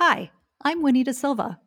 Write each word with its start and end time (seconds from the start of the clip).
Hi, 0.00 0.30
I'm 0.62 0.80
Winnie 0.80 1.02
Da 1.02 1.10
Silva. 1.10 1.58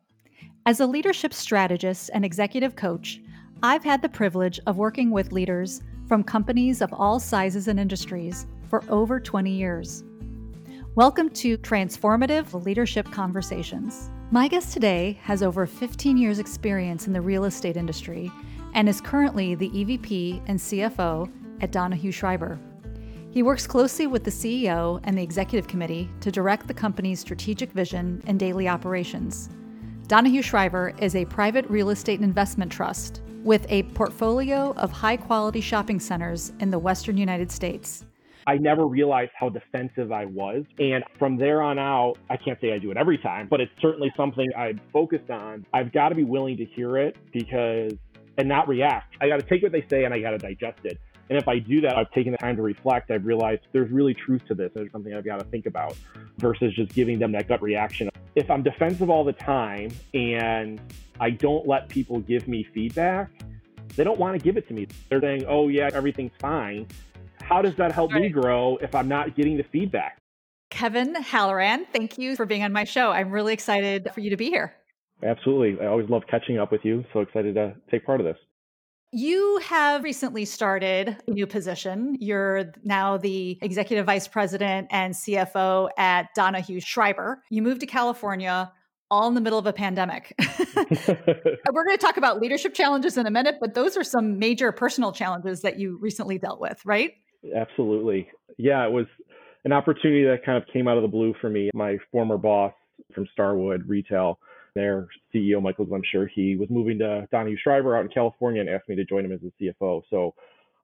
As 0.64 0.80
a 0.80 0.86
leadership 0.86 1.34
strategist 1.34 2.10
and 2.14 2.24
executive 2.24 2.76
coach, 2.76 3.20
I've 3.62 3.84
had 3.84 4.00
the 4.00 4.08
privilege 4.08 4.58
of 4.66 4.78
working 4.78 5.10
with 5.10 5.32
leaders 5.32 5.82
from 6.08 6.24
companies 6.24 6.80
of 6.80 6.94
all 6.94 7.20
sizes 7.20 7.68
and 7.68 7.78
industries 7.78 8.46
for 8.70 8.84
over 8.88 9.20
20 9.20 9.50
years. 9.50 10.02
Welcome 10.94 11.28
to 11.28 11.58
Transformative 11.58 12.64
Leadership 12.64 13.04
Conversations. 13.12 14.08
My 14.30 14.48
guest 14.48 14.72
today 14.72 15.20
has 15.20 15.42
over 15.42 15.66
15 15.66 16.16
years' 16.16 16.38
experience 16.38 17.06
in 17.06 17.12
the 17.12 17.20
real 17.20 17.44
estate 17.44 17.76
industry 17.76 18.32
and 18.72 18.88
is 18.88 19.02
currently 19.02 19.54
the 19.54 19.68
EVP 19.68 20.42
and 20.46 20.58
CFO 20.58 21.30
at 21.60 21.70
Donahue 21.70 22.10
Schriber. 22.10 22.58
He 23.32 23.42
works 23.42 23.66
closely 23.66 24.06
with 24.06 24.24
the 24.24 24.30
CEO 24.30 25.00
and 25.04 25.16
the 25.16 25.22
executive 25.22 25.66
committee 25.66 26.10
to 26.20 26.30
direct 26.30 26.66
the 26.68 26.74
company's 26.74 27.18
strategic 27.18 27.72
vision 27.72 28.22
and 28.26 28.38
daily 28.38 28.68
operations. 28.68 29.48
Donahue 30.06 30.42
Schriber 30.42 31.00
is 31.00 31.16
a 31.16 31.24
private 31.24 31.64
real 31.70 31.88
estate 31.88 32.20
investment 32.20 32.70
trust 32.70 33.22
with 33.42 33.64
a 33.70 33.84
portfolio 33.94 34.74
of 34.74 34.92
high 34.92 35.16
quality 35.16 35.62
shopping 35.62 35.98
centers 35.98 36.52
in 36.60 36.70
the 36.70 36.78
western 36.78 37.16
United 37.16 37.50
States. 37.50 38.04
I 38.46 38.58
never 38.58 38.86
realized 38.86 39.30
how 39.34 39.48
defensive 39.48 40.12
I 40.12 40.26
was. 40.26 40.64
And 40.78 41.02
from 41.18 41.38
there 41.38 41.62
on 41.62 41.78
out, 41.78 42.18
I 42.28 42.36
can't 42.36 42.60
say 42.60 42.74
I 42.74 42.78
do 42.78 42.90
it 42.90 42.98
every 42.98 43.16
time, 43.16 43.48
but 43.48 43.62
it's 43.62 43.72
certainly 43.80 44.12
something 44.14 44.50
I 44.54 44.74
focused 44.92 45.30
on. 45.30 45.64
I've 45.72 45.90
got 45.90 46.10
to 46.10 46.14
be 46.14 46.24
willing 46.24 46.58
to 46.58 46.66
hear 46.66 46.98
it 46.98 47.16
because 47.32 47.94
and 48.36 48.48
not 48.48 48.68
react. 48.68 49.16
I 49.20 49.28
got 49.28 49.40
to 49.40 49.46
take 49.46 49.62
what 49.62 49.72
they 49.72 49.86
say 49.88 50.04
and 50.04 50.12
I 50.12 50.20
got 50.20 50.30
to 50.30 50.38
digest 50.38 50.80
it. 50.84 50.98
And 51.32 51.40
if 51.40 51.48
I 51.48 51.60
do 51.60 51.80
that, 51.80 51.96
I've 51.96 52.10
taken 52.10 52.32
the 52.32 52.36
time 52.36 52.56
to 52.56 52.62
reflect. 52.62 53.10
I've 53.10 53.24
realized 53.24 53.62
there's 53.72 53.90
really 53.90 54.12
truth 54.12 54.42
to 54.48 54.54
this. 54.54 54.70
There's 54.74 54.92
something 54.92 55.14
I've 55.14 55.24
got 55.24 55.38
to 55.38 55.46
think 55.46 55.64
about 55.64 55.96
versus 56.36 56.74
just 56.76 56.92
giving 56.92 57.18
them 57.18 57.32
that 57.32 57.48
gut 57.48 57.62
reaction. 57.62 58.10
If 58.34 58.50
I'm 58.50 58.62
defensive 58.62 59.08
all 59.08 59.24
the 59.24 59.32
time 59.32 59.92
and 60.12 60.78
I 61.20 61.30
don't 61.30 61.66
let 61.66 61.88
people 61.88 62.20
give 62.20 62.48
me 62.48 62.66
feedback, 62.74 63.30
they 63.96 64.04
don't 64.04 64.20
want 64.20 64.38
to 64.38 64.44
give 64.44 64.58
it 64.58 64.68
to 64.68 64.74
me. 64.74 64.88
They're 65.08 65.22
saying, 65.22 65.46
oh, 65.48 65.68
yeah, 65.68 65.88
everything's 65.94 66.32
fine. 66.38 66.86
How 67.40 67.62
does 67.62 67.76
that 67.76 67.92
help 67.92 68.12
right. 68.12 68.20
me 68.20 68.28
grow 68.28 68.76
if 68.82 68.94
I'm 68.94 69.08
not 69.08 69.34
getting 69.34 69.56
the 69.56 69.64
feedback? 69.72 70.18
Kevin 70.68 71.14
Halloran, 71.14 71.86
thank 71.94 72.18
you 72.18 72.36
for 72.36 72.44
being 72.44 72.62
on 72.62 72.74
my 72.74 72.84
show. 72.84 73.10
I'm 73.10 73.30
really 73.30 73.54
excited 73.54 74.10
for 74.12 74.20
you 74.20 74.28
to 74.28 74.36
be 74.36 74.50
here. 74.50 74.74
Absolutely. 75.22 75.82
I 75.82 75.88
always 75.88 76.10
love 76.10 76.24
catching 76.30 76.58
up 76.58 76.70
with 76.70 76.84
you. 76.84 77.06
So 77.14 77.20
excited 77.20 77.54
to 77.54 77.74
take 77.90 78.04
part 78.04 78.20
of 78.20 78.26
this. 78.26 78.36
You 79.14 79.60
have 79.64 80.04
recently 80.04 80.46
started 80.46 81.18
a 81.28 81.30
new 81.30 81.46
position. 81.46 82.16
You're 82.18 82.72
now 82.82 83.18
the 83.18 83.58
executive 83.60 84.06
vice 84.06 84.26
president 84.26 84.88
and 84.90 85.12
CFO 85.12 85.90
at 85.98 86.28
Donahue 86.34 86.80
Schriber. 86.80 87.36
You 87.50 87.60
moved 87.60 87.80
to 87.80 87.86
California 87.86 88.72
all 89.10 89.28
in 89.28 89.34
the 89.34 89.42
middle 89.42 89.58
of 89.58 89.66
a 89.66 89.72
pandemic. 89.74 90.34
We're 91.06 91.84
going 91.84 91.98
to 91.98 91.98
talk 91.98 92.16
about 92.16 92.40
leadership 92.40 92.72
challenges 92.72 93.18
in 93.18 93.26
a 93.26 93.30
minute, 93.30 93.56
but 93.60 93.74
those 93.74 93.98
are 93.98 94.04
some 94.04 94.38
major 94.38 94.72
personal 94.72 95.12
challenges 95.12 95.60
that 95.60 95.78
you 95.78 95.98
recently 96.00 96.38
dealt 96.38 96.58
with, 96.58 96.80
right? 96.86 97.12
Absolutely. 97.54 98.28
Yeah, 98.56 98.86
it 98.86 98.92
was 98.92 99.04
an 99.66 99.72
opportunity 99.72 100.24
that 100.24 100.42
kind 100.42 100.56
of 100.56 100.66
came 100.72 100.88
out 100.88 100.96
of 100.96 101.02
the 101.02 101.08
blue 101.08 101.34
for 101.38 101.50
me. 101.50 101.68
My 101.74 101.98
former 102.10 102.38
boss 102.38 102.72
from 103.14 103.28
Starwood 103.34 103.86
Retail 103.86 104.38
their 104.74 105.08
CEO, 105.34 105.62
Michael 105.62 105.86
Glimcher, 105.86 106.28
he 106.32 106.56
was 106.56 106.68
moving 106.70 106.98
to 106.98 107.26
Donahue 107.30 107.56
Schriber 107.64 107.98
out 107.98 108.04
in 108.04 108.10
California 108.10 108.60
and 108.60 108.70
asked 108.70 108.88
me 108.88 108.96
to 108.96 109.04
join 109.04 109.24
him 109.24 109.32
as 109.32 109.40
the 109.40 109.72
CFO. 109.80 110.02
So 110.10 110.34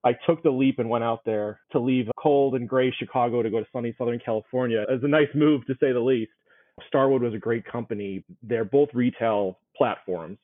I 0.03 0.13
took 0.25 0.43
the 0.43 0.49
leap 0.49 0.79
and 0.79 0.89
went 0.89 1.03
out 1.03 1.25
there 1.25 1.59
to 1.71 1.79
leave 1.79 2.07
cold 2.17 2.55
and 2.55 2.69
gray 2.69 2.93
Chicago 2.97 3.41
to 3.41 3.49
go 3.49 3.59
to 3.59 3.65
sunny 3.73 3.93
Southern 3.97 4.19
California. 4.23 4.85
It 4.87 4.91
was 4.91 5.03
a 5.03 5.07
nice 5.07 5.27
move 5.35 5.65
to 5.67 5.73
say 5.79 5.91
the 5.91 5.99
least. 5.99 6.31
Starwood 6.87 7.21
was 7.21 7.33
a 7.33 7.39
great 7.39 7.65
company. 7.65 8.23
They're 8.41 8.63
both 8.63 8.89
retail 8.93 9.59
platforms. 9.75 10.37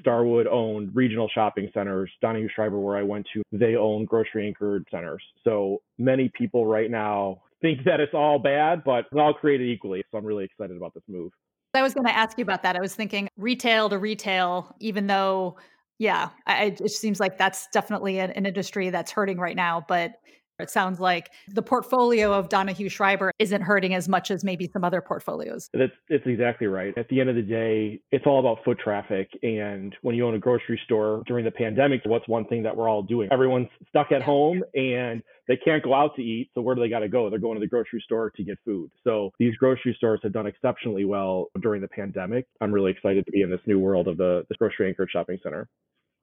Starwood 0.00 0.46
owned 0.46 0.94
regional 0.94 1.28
shopping 1.34 1.70
centers. 1.72 2.10
Donahue 2.20 2.48
Schriber, 2.56 2.80
where 2.80 2.96
I 2.96 3.02
went 3.02 3.26
to, 3.34 3.42
they 3.52 3.76
own 3.76 4.04
grocery 4.04 4.46
anchored 4.46 4.86
centers. 4.90 5.22
So 5.42 5.82
many 5.96 6.30
people 6.36 6.66
right 6.66 6.90
now 6.90 7.42
think 7.60 7.84
that 7.84 8.00
it's 8.00 8.14
all 8.14 8.38
bad, 8.38 8.84
but 8.84 9.06
all 9.16 9.34
created 9.34 9.68
equally. 9.68 10.04
So 10.10 10.18
I'm 10.18 10.24
really 10.24 10.44
excited 10.44 10.76
about 10.76 10.94
this 10.94 11.02
move. 11.08 11.32
I 11.74 11.82
was 11.82 11.94
going 11.94 12.06
to 12.06 12.16
ask 12.16 12.38
you 12.38 12.42
about 12.42 12.62
that. 12.62 12.76
I 12.76 12.80
was 12.80 12.94
thinking 12.94 13.28
retail 13.36 13.88
to 13.90 13.98
retail, 13.98 14.74
even 14.80 15.06
though, 15.06 15.58
yeah, 15.98 16.30
I, 16.46 16.76
it 16.80 16.90
seems 16.90 17.20
like 17.20 17.38
that's 17.38 17.68
definitely 17.72 18.18
an, 18.18 18.30
an 18.32 18.46
industry 18.46 18.90
that's 18.90 19.10
hurting 19.10 19.38
right 19.38 19.56
now. 19.56 19.84
But 19.86 20.12
it 20.58 20.70
sounds 20.70 21.00
like 21.00 21.30
the 21.48 21.62
portfolio 21.62 22.32
of 22.32 22.48
Donahue 22.48 22.88
Schriber 22.88 23.30
isn't 23.38 23.62
hurting 23.62 23.94
as 23.94 24.08
much 24.08 24.30
as 24.30 24.44
maybe 24.44 24.68
some 24.72 24.84
other 24.84 25.00
portfolios. 25.00 25.68
That's, 25.72 25.92
that's 26.08 26.26
exactly 26.26 26.66
right. 26.66 26.96
At 26.96 27.08
the 27.08 27.20
end 27.20 27.30
of 27.30 27.36
the 27.36 27.42
day, 27.42 28.00
it's 28.10 28.26
all 28.26 28.40
about 28.40 28.64
foot 28.64 28.78
traffic. 28.78 29.30
And 29.42 29.94
when 30.02 30.14
you 30.14 30.26
own 30.26 30.34
a 30.34 30.38
grocery 30.38 30.80
store 30.84 31.22
during 31.26 31.44
the 31.44 31.50
pandemic, 31.50 32.02
what's 32.04 32.26
one 32.28 32.44
thing 32.46 32.62
that 32.64 32.76
we're 32.76 32.88
all 32.88 33.02
doing? 33.02 33.28
Everyone's 33.32 33.68
stuck 33.88 34.12
at 34.12 34.22
home 34.22 34.62
and 34.74 35.22
they 35.46 35.56
can't 35.56 35.82
go 35.82 35.94
out 35.94 36.14
to 36.16 36.22
eat. 36.22 36.50
So 36.54 36.60
where 36.60 36.74
do 36.74 36.80
they 36.80 36.88
got 36.88 37.00
to 37.00 37.08
go? 37.08 37.30
They're 37.30 37.38
going 37.38 37.54
to 37.54 37.60
the 37.60 37.68
grocery 37.68 38.02
store 38.04 38.30
to 38.30 38.44
get 38.44 38.58
food. 38.64 38.90
So 39.04 39.30
these 39.38 39.54
grocery 39.56 39.94
stores 39.96 40.20
have 40.22 40.32
done 40.32 40.46
exceptionally 40.46 41.04
well 41.04 41.46
during 41.60 41.80
the 41.80 41.88
pandemic. 41.88 42.46
I'm 42.60 42.72
really 42.72 42.90
excited 42.90 43.24
to 43.26 43.32
be 43.32 43.42
in 43.42 43.50
this 43.50 43.60
new 43.66 43.78
world 43.78 44.08
of 44.08 44.16
the, 44.16 44.44
the 44.48 44.54
grocery 44.56 44.88
anchored 44.88 45.08
shopping 45.10 45.38
center. 45.42 45.68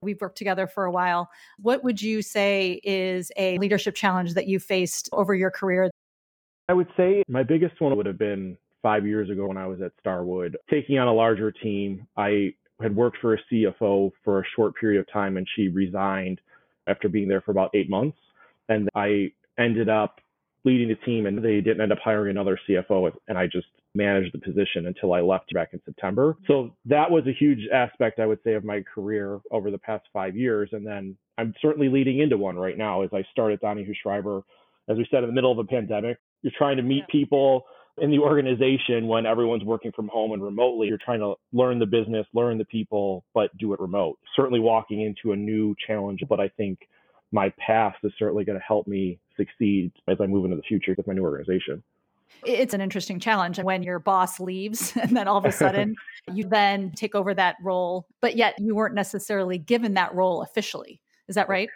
We've 0.05 0.21
worked 0.21 0.37
together 0.37 0.67
for 0.67 0.85
a 0.85 0.91
while. 0.91 1.29
What 1.59 1.83
would 1.83 2.01
you 2.01 2.21
say 2.21 2.79
is 2.83 3.31
a 3.35 3.57
leadership 3.57 3.95
challenge 3.95 4.35
that 4.35 4.47
you 4.47 4.59
faced 4.59 5.09
over 5.11 5.35
your 5.35 5.51
career? 5.51 5.89
I 6.69 6.73
would 6.73 6.87
say 6.95 7.23
my 7.27 7.43
biggest 7.43 7.79
one 7.81 7.95
would 7.97 8.05
have 8.05 8.17
been 8.17 8.57
five 8.81 9.05
years 9.05 9.29
ago 9.29 9.47
when 9.47 9.57
I 9.57 9.67
was 9.67 9.81
at 9.81 9.91
Starwood, 9.99 10.57
taking 10.69 10.97
on 10.99 11.07
a 11.07 11.13
larger 11.13 11.51
team. 11.51 12.07
I 12.17 12.53
had 12.81 12.95
worked 12.95 13.17
for 13.21 13.33
a 13.33 13.37
CFO 13.51 14.11
for 14.23 14.39
a 14.39 14.43
short 14.55 14.75
period 14.75 14.99
of 14.99 15.11
time 15.11 15.37
and 15.37 15.47
she 15.55 15.69
resigned 15.69 16.39
after 16.87 17.09
being 17.09 17.27
there 17.27 17.41
for 17.41 17.51
about 17.51 17.71
eight 17.73 17.89
months. 17.89 18.17
And 18.69 18.89
I 18.95 19.31
ended 19.57 19.89
up 19.89 20.19
leading 20.63 20.89
the 20.89 20.95
team 21.05 21.25
and 21.25 21.43
they 21.43 21.61
didn't 21.61 21.81
end 21.81 21.91
up 21.91 21.99
hiring 22.03 22.31
another 22.31 22.59
CFO 22.67 23.11
and 23.27 23.37
I 23.37 23.47
just 23.47 23.67
managed 23.95 24.33
the 24.33 24.39
position 24.39 24.87
until 24.87 25.13
I 25.13 25.21
left 25.21 25.53
back 25.53 25.69
in 25.73 25.81
September. 25.85 26.35
So 26.47 26.75
that 26.85 27.09
was 27.09 27.25
a 27.27 27.33
huge 27.33 27.67
aspect 27.73 28.19
I 28.19 28.25
would 28.25 28.39
say 28.43 28.53
of 28.53 28.65
my 28.65 28.81
career 28.81 29.39
over 29.51 29.71
the 29.71 29.77
past 29.77 30.05
5 30.11 30.35
years 30.35 30.69
and 30.73 30.85
then 30.85 31.15
I'm 31.37 31.53
certainly 31.61 31.89
leading 31.89 32.19
into 32.19 32.37
one 32.37 32.55
right 32.57 32.77
now 32.77 33.01
as 33.01 33.09
I 33.13 33.23
start 33.31 33.45
started 33.45 33.59
Donahue 33.59 33.93
Schriber, 34.03 34.41
as 34.89 34.97
we 34.97 35.07
said 35.11 35.23
in 35.23 35.29
the 35.29 35.33
middle 35.33 35.51
of 35.51 35.59
a 35.59 35.63
pandemic. 35.63 36.17
You're 36.41 36.53
trying 36.57 36.77
to 36.77 36.83
meet 36.83 37.07
people 37.09 37.65
in 37.97 38.09
the 38.11 38.19
organization 38.19 39.07
when 39.07 39.25
everyone's 39.25 39.63
working 39.63 39.91
from 39.95 40.07
home 40.07 40.31
and 40.31 40.43
remotely. 40.43 40.87
You're 40.87 40.97
trying 40.97 41.19
to 41.19 41.35
learn 41.53 41.79
the 41.79 41.85
business, 41.85 42.25
learn 42.33 42.57
the 42.57 42.65
people, 42.65 43.23
but 43.33 43.55
do 43.57 43.73
it 43.73 43.79
remote. 43.79 44.17
Certainly 44.35 44.59
walking 44.61 45.01
into 45.01 45.31
a 45.31 45.35
new 45.35 45.75
challenge, 45.85 46.23
but 46.27 46.39
I 46.39 46.47
think 46.49 46.79
my 47.31 47.53
past 47.57 47.97
is 48.03 48.11
certainly 48.17 48.45
going 48.45 48.57
to 48.57 48.65
help 48.65 48.87
me 48.87 49.19
succeed 49.37 49.91
as 50.07 50.17
I 50.19 50.25
move 50.25 50.45
into 50.45 50.57
the 50.57 50.63
future 50.63 50.93
with 50.97 51.07
my 51.07 51.13
new 51.13 51.23
organization. 51.23 51.83
It's 52.43 52.73
an 52.73 52.81
interesting 52.81 53.19
challenge 53.19 53.59
when 53.59 53.83
your 53.83 53.99
boss 53.99 54.39
leaves 54.39 54.95
and 55.01 55.15
then 55.15 55.27
all 55.27 55.37
of 55.37 55.45
a 55.45 55.51
sudden 55.63 55.95
you 56.33 56.47
then 56.47 56.91
take 56.91 57.15
over 57.15 57.33
that 57.33 57.55
role, 57.63 58.07
but 58.21 58.35
yet 58.35 58.55
you 58.59 58.75
weren't 58.75 58.95
necessarily 58.95 59.57
given 59.57 59.93
that 59.93 60.13
role 60.13 60.41
officially. 60.41 61.01
Is 61.27 61.35
that 61.35 61.49
right? 61.49 61.69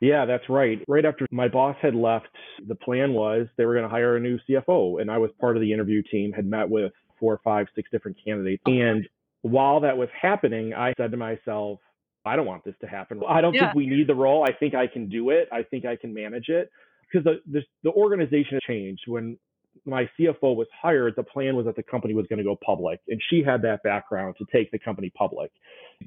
Yeah, 0.00 0.24
that's 0.24 0.48
right. 0.48 0.82
Right 0.88 1.04
after 1.04 1.26
my 1.30 1.48
boss 1.48 1.76
had 1.80 1.94
left, 1.94 2.28
the 2.66 2.74
plan 2.74 3.12
was 3.12 3.46
they 3.56 3.66
were 3.66 3.74
going 3.74 3.84
to 3.84 3.90
hire 3.90 4.16
a 4.16 4.20
new 4.20 4.38
CFO. 4.48 5.00
And 5.00 5.10
I 5.10 5.18
was 5.18 5.30
part 5.40 5.56
of 5.56 5.60
the 5.60 5.72
interview 5.72 6.02
team, 6.10 6.32
had 6.32 6.46
met 6.46 6.68
with 6.68 6.92
four, 7.18 7.38
five, 7.44 7.66
six 7.74 7.90
different 7.90 8.16
candidates. 8.24 8.62
And 8.66 9.06
while 9.42 9.80
that 9.80 9.96
was 9.96 10.08
happening, 10.20 10.72
I 10.72 10.94
said 10.96 11.10
to 11.10 11.18
myself, 11.18 11.80
I 12.24 12.36
don't 12.36 12.46
want 12.46 12.64
this 12.64 12.74
to 12.80 12.86
happen. 12.86 13.20
I 13.28 13.40
don't 13.40 13.54
yeah. 13.54 13.66
think 13.66 13.74
we 13.74 13.86
need 13.86 14.06
the 14.06 14.14
role. 14.14 14.44
I 14.44 14.52
think 14.52 14.74
I 14.74 14.86
can 14.86 15.08
do 15.08 15.30
it. 15.30 15.48
I 15.52 15.62
think 15.62 15.84
I 15.84 15.96
can 15.96 16.12
manage 16.14 16.48
it 16.48 16.70
because 17.10 17.24
the, 17.24 17.40
the, 17.50 17.62
the 17.82 17.90
organization 17.90 18.58
changed 18.66 19.02
when 19.06 19.38
my 19.84 20.08
CFO 20.18 20.54
was 20.56 20.66
hired. 20.80 21.14
The 21.16 21.22
plan 21.22 21.56
was 21.56 21.66
that 21.66 21.76
the 21.76 21.82
company 21.82 22.14
was 22.14 22.26
going 22.26 22.38
to 22.38 22.44
go 22.44 22.56
public, 22.64 23.00
and 23.08 23.20
she 23.30 23.42
had 23.42 23.62
that 23.62 23.82
background 23.82 24.36
to 24.38 24.46
take 24.52 24.70
the 24.70 24.78
company 24.78 25.10
public. 25.10 25.50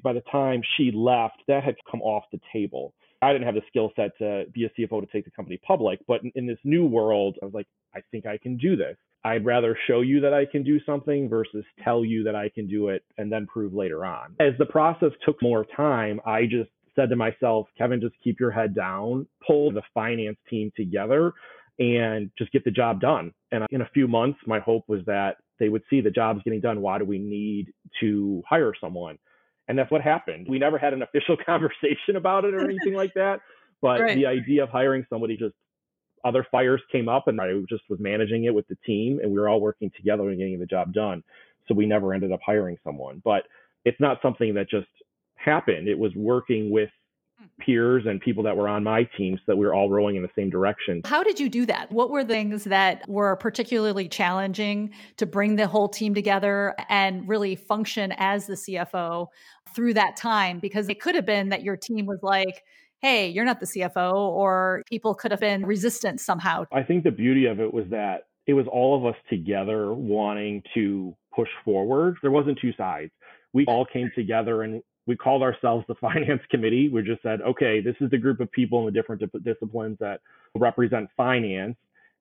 By 0.02 0.12
the 0.12 0.22
time 0.32 0.62
she 0.76 0.90
left, 0.92 1.42
that 1.48 1.64
had 1.64 1.76
come 1.90 2.02
off 2.02 2.24
the 2.32 2.40
table. 2.52 2.94
I 3.22 3.32
didn't 3.32 3.46
have 3.46 3.54
the 3.54 3.62
skill 3.68 3.90
set 3.96 4.16
to 4.18 4.44
be 4.52 4.64
a 4.64 4.70
CFO 4.70 5.00
to 5.00 5.06
take 5.06 5.24
the 5.24 5.30
company 5.30 5.58
public, 5.66 6.00
but 6.06 6.22
in, 6.22 6.32
in 6.34 6.46
this 6.46 6.58
new 6.64 6.84
world, 6.84 7.36
I 7.40 7.46
was 7.46 7.54
like, 7.54 7.66
I 7.94 8.00
think 8.10 8.26
I 8.26 8.36
can 8.36 8.56
do 8.56 8.76
this. 8.76 8.96
I'd 9.24 9.46
rather 9.46 9.78
show 9.86 10.02
you 10.02 10.20
that 10.20 10.34
I 10.34 10.44
can 10.44 10.62
do 10.62 10.78
something 10.84 11.30
versus 11.30 11.64
tell 11.82 12.04
you 12.04 12.24
that 12.24 12.34
I 12.34 12.50
can 12.50 12.66
do 12.66 12.88
it 12.88 13.02
and 13.16 13.32
then 13.32 13.46
prove 13.46 13.72
later 13.72 14.04
on. 14.04 14.36
As 14.38 14.52
the 14.58 14.66
process 14.66 15.12
took 15.24 15.40
more 15.42 15.66
time, 15.74 16.20
I 16.26 16.44
just 16.44 16.68
said 16.94 17.08
to 17.08 17.16
myself, 17.16 17.66
Kevin, 17.78 18.00
just 18.00 18.14
keep 18.22 18.38
your 18.38 18.50
head 18.50 18.74
down, 18.74 19.26
pull 19.46 19.72
the 19.72 19.82
finance 19.94 20.36
team 20.50 20.70
together 20.76 21.32
and 21.78 22.30
just 22.38 22.52
get 22.52 22.64
the 22.64 22.70
job 22.70 23.00
done. 23.00 23.32
And 23.52 23.64
in 23.70 23.80
a 23.80 23.88
few 23.92 24.06
months, 24.06 24.38
my 24.46 24.60
hope 24.60 24.84
was 24.88 25.00
that 25.06 25.36
they 25.58 25.68
would 25.68 25.82
see 25.90 26.00
the 26.00 26.10
job's 26.10 26.42
getting 26.42 26.60
done. 26.60 26.80
Why 26.80 26.98
do 26.98 27.04
we 27.04 27.18
need 27.18 27.72
to 28.00 28.42
hire 28.48 28.72
someone? 28.80 29.18
And 29.68 29.78
that's 29.78 29.90
what 29.90 30.02
happened. 30.02 30.46
We 30.48 30.58
never 30.58 30.78
had 30.78 30.92
an 30.92 31.02
official 31.14 31.36
conversation 31.36 32.16
about 32.16 32.44
it 32.44 32.54
or 32.54 32.64
anything 32.64 32.94
like 32.94 33.14
that. 33.14 33.40
But 33.80 34.00
right. 34.00 34.16
the 34.16 34.26
idea 34.26 34.62
of 34.62 34.70
hiring 34.70 35.04
somebody 35.10 35.36
just 35.36 35.54
other 36.24 36.46
fires 36.50 36.80
came 36.90 37.08
up 37.08 37.28
and 37.28 37.38
I 37.40 37.52
just 37.68 37.82
was 37.90 37.98
managing 38.00 38.44
it 38.44 38.54
with 38.54 38.66
the 38.68 38.76
team 38.86 39.20
and 39.22 39.30
we 39.30 39.38
were 39.38 39.48
all 39.48 39.60
working 39.60 39.90
together 39.94 40.28
and 40.30 40.38
getting 40.38 40.58
the 40.58 40.66
job 40.66 40.92
done. 40.94 41.22
So 41.68 41.74
we 41.74 41.86
never 41.86 42.14
ended 42.14 42.32
up 42.32 42.40
hiring 42.44 42.78
someone. 42.82 43.20
But 43.24 43.44
it's 43.84 44.00
not 44.00 44.18
something 44.22 44.54
that 44.54 44.70
just 44.70 44.88
happened. 45.36 45.88
It 45.88 45.98
was 45.98 46.12
working 46.14 46.70
with 46.70 46.88
peers 47.60 48.04
and 48.06 48.20
people 48.20 48.42
that 48.44 48.56
were 48.56 48.68
on 48.68 48.82
my 48.82 49.08
team 49.16 49.36
so 49.36 49.42
that 49.48 49.56
we 49.56 49.66
were 49.66 49.74
all 49.74 49.88
rowing 49.90 50.16
in 50.16 50.22
the 50.22 50.30
same 50.36 50.50
direction. 50.50 51.02
How 51.04 51.22
did 51.22 51.40
you 51.40 51.48
do 51.48 51.66
that? 51.66 51.90
What 51.90 52.10
were 52.10 52.24
things 52.24 52.64
that 52.64 53.08
were 53.08 53.36
particularly 53.36 54.08
challenging 54.08 54.90
to 55.16 55.26
bring 55.26 55.56
the 55.56 55.66
whole 55.66 55.88
team 55.88 56.14
together 56.14 56.74
and 56.88 57.28
really 57.28 57.56
function 57.56 58.12
as 58.16 58.46
the 58.46 58.54
CFO 58.54 59.28
through 59.74 59.94
that 59.94 60.16
time? 60.16 60.58
Because 60.58 60.88
it 60.88 61.00
could 61.00 61.14
have 61.14 61.26
been 61.26 61.50
that 61.50 61.62
your 61.62 61.76
team 61.76 62.06
was 62.06 62.18
like, 62.22 62.62
hey, 63.00 63.28
you're 63.28 63.44
not 63.44 63.60
the 63.60 63.66
CFO, 63.66 64.14
or 64.14 64.82
people 64.88 65.14
could 65.14 65.30
have 65.30 65.40
been 65.40 65.66
resistant 65.66 66.20
somehow. 66.20 66.64
I 66.72 66.82
think 66.82 67.04
the 67.04 67.10
beauty 67.10 67.44
of 67.46 67.60
it 67.60 67.72
was 67.72 67.84
that 67.90 68.22
it 68.46 68.54
was 68.54 68.66
all 68.70 68.96
of 68.96 69.04
us 69.04 69.20
together 69.28 69.92
wanting 69.92 70.62
to 70.74 71.14
push 71.34 71.48
forward. 71.64 72.16
There 72.22 72.30
wasn't 72.30 72.58
two 72.60 72.72
sides. 72.78 73.10
We 73.52 73.66
all 73.66 73.84
came 73.84 74.10
together 74.14 74.62
and 74.62 74.82
we 75.06 75.16
called 75.16 75.42
ourselves 75.42 75.84
the 75.88 75.94
finance 76.00 76.42
committee. 76.50 76.88
We 76.88 77.02
just 77.02 77.22
said, 77.22 77.40
okay, 77.42 77.80
this 77.80 77.96
is 78.00 78.10
the 78.10 78.18
group 78.18 78.40
of 78.40 78.50
people 78.50 78.80
in 78.80 78.86
the 78.86 78.92
different 78.92 79.22
disciplines 79.44 79.98
that 80.00 80.20
represent 80.54 81.08
finance. 81.16 81.76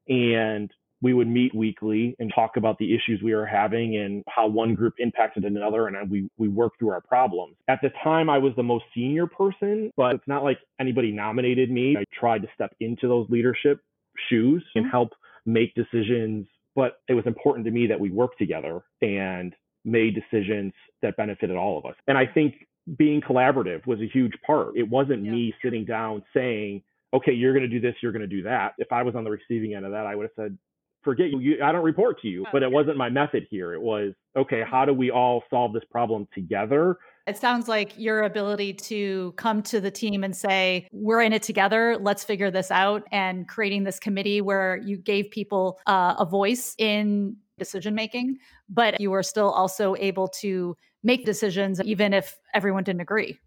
And 0.07 0.69
we 1.01 1.13
would 1.13 1.27
meet 1.27 1.53
weekly 1.53 2.15
and 2.19 2.31
talk 2.33 2.55
about 2.55 2.77
the 2.77 2.95
issues 2.95 3.21
we 3.21 3.35
were 3.35 3.45
having 3.45 3.97
and 3.97 4.23
how 4.27 4.47
one 4.47 4.73
group 4.73 4.93
impacted 4.99 5.43
another. 5.43 5.87
And 5.87 6.09
we, 6.09 6.29
we 6.37 6.47
worked 6.47 6.79
through 6.79 6.91
our 6.91 7.01
problems. 7.01 7.55
At 7.67 7.79
the 7.81 7.89
time, 8.03 8.29
I 8.29 8.37
was 8.37 8.53
the 8.55 8.63
most 8.63 8.85
senior 8.95 9.27
person, 9.27 9.91
but 9.97 10.15
it's 10.15 10.27
not 10.27 10.43
like 10.43 10.59
anybody 10.79 11.11
nominated 11.11 11.69
me. 11.69 11.97
I 11.97 12.05
tried 12.17 12.41
to 12.43 12.47
step 12.55 12.73
into 12.79 13.09
those 13.09 13.27
leadership 13.29 13.81
shoes 14.29 14.63
and 14.75 14.85
mm-hmm. 14.85 14.91
help 14.91 15.09
make 15.45 15.75
decisions. 15.75 16.47
But 16.73 17.01
it 17.09 17.13
was 17.13 17.25
important 17.27 17.65
to 17.65 17.71
me 17.71 17.85
that 17.87 17.99
we 17.99 18.09
work 18.09 18.37
together 18.37 18.81
and 19.01 19.53
made 19.85 20.15
decisions 20.15 20.71
that 21.01 21.17
benefited 21.17 21.57
all 21.57 21.77
of 21.77 21.85
us. 21.85 21.95
And 22.07 22.17
I 22.17 22.25
think 22.25 22.65
being 22.97 23.21
collaborative 23.21 23.85
was 23.87 23.99
a 24.01 24.07
huge 24.07 24.33
part. 24.45 24.77
It 24.77 24.89
wasn't 24.89 25.25
yeah. 25.25 25.31
me 25.31 25.53
sitting 25.63 25.85
down 25.85 26.23
saying, 26.33 26.83
okay, 27.13 27.31
you're 27.31 27.53
going 27.53 27.63
to 27.63 27.69
do 27.69 27.79
this, 27.79 27.95
you're 28.01 28.11
going 28.11 28.27
to 28.27 28.27
do 28.27 28.43
that. 28.43 28.73
If 28.77 28.91
I 28.91 29.03
was 29.03 29.15
on 29.15 29.23
the 29.23 29.31
receiving 29.31 29.75
end 29.75 29.85
of 29.85 29.91
that, 29.91 30.05
I 30.05 30.15
would 30.15 30.23
have 30.23 30.31
said, 30.35 30.57
forget 31.03 31.27
you, 31.29 31.39
you 31.39 31.63
I 31.63 31.71
don't 31.71 31.83
report 31.83 32.21
to 32.21 32.27
you. 32.27 32.45
But 32.51 32.63
it 32.63 32.71
wasn't 32.71 32.97
my 32.97 33.09
method 33.09 33.45
here. 33.49 33.73
It 33.73 33.81
was, 33.81 34.13
okay, 34.35 34.63
how 34.69 34.85
do 34.85 34.93
we 34.93 35.11
all 35.11 35.43
solve 35.49 35.73
this 35.73 35.83
problem 35.91 36.27
together? 36.33 36.97
It 37.25 37.37
sounds 37.37 37.69
like 37.69 37.97
your 37.97 38.23
ability 38.23 38.73
to 38.73 39.33
come 39.37 39.61
to 39.63 39.79
the 39.79 39.91
team 39.91 40.25
and 40.25 40.35
say, 40.35 40.87
we're 40.91 41.21
in 41.21 41.31
it 41.31 41.43
together, 41.43 41.97
let's 42.01 42.23
figure 42.23 42.51
this 42.51 42.69
out, 42.69 43.03
and 43.13 43.47
creating 43.47 43.83
this 43.85 43.97
committee 43.97 44.41
where 44.41 44.77
you 44.83 44.97
gave 44.97 45.31
people 45.31 45.79
uh, 45.85 46.15
a 46.19 46.25
voice 46.25 46.75
in 46.77 47.37
decision 47.57 47.95
making, 47.95 48.37
but 48.67 48.99
you 48.99 49.09
were 49.11 49.23
still 49.23 49.51
also 49.51 49.95
able 49.99 50.27
to 50.27 50.75
make 51.03 51.25
decisions 51.25 51.81
even 51.81 52.13
if 52.13 52.37
everyone 52.53 52.83
didn't 52.83 53.01
agree. 53.01 53.39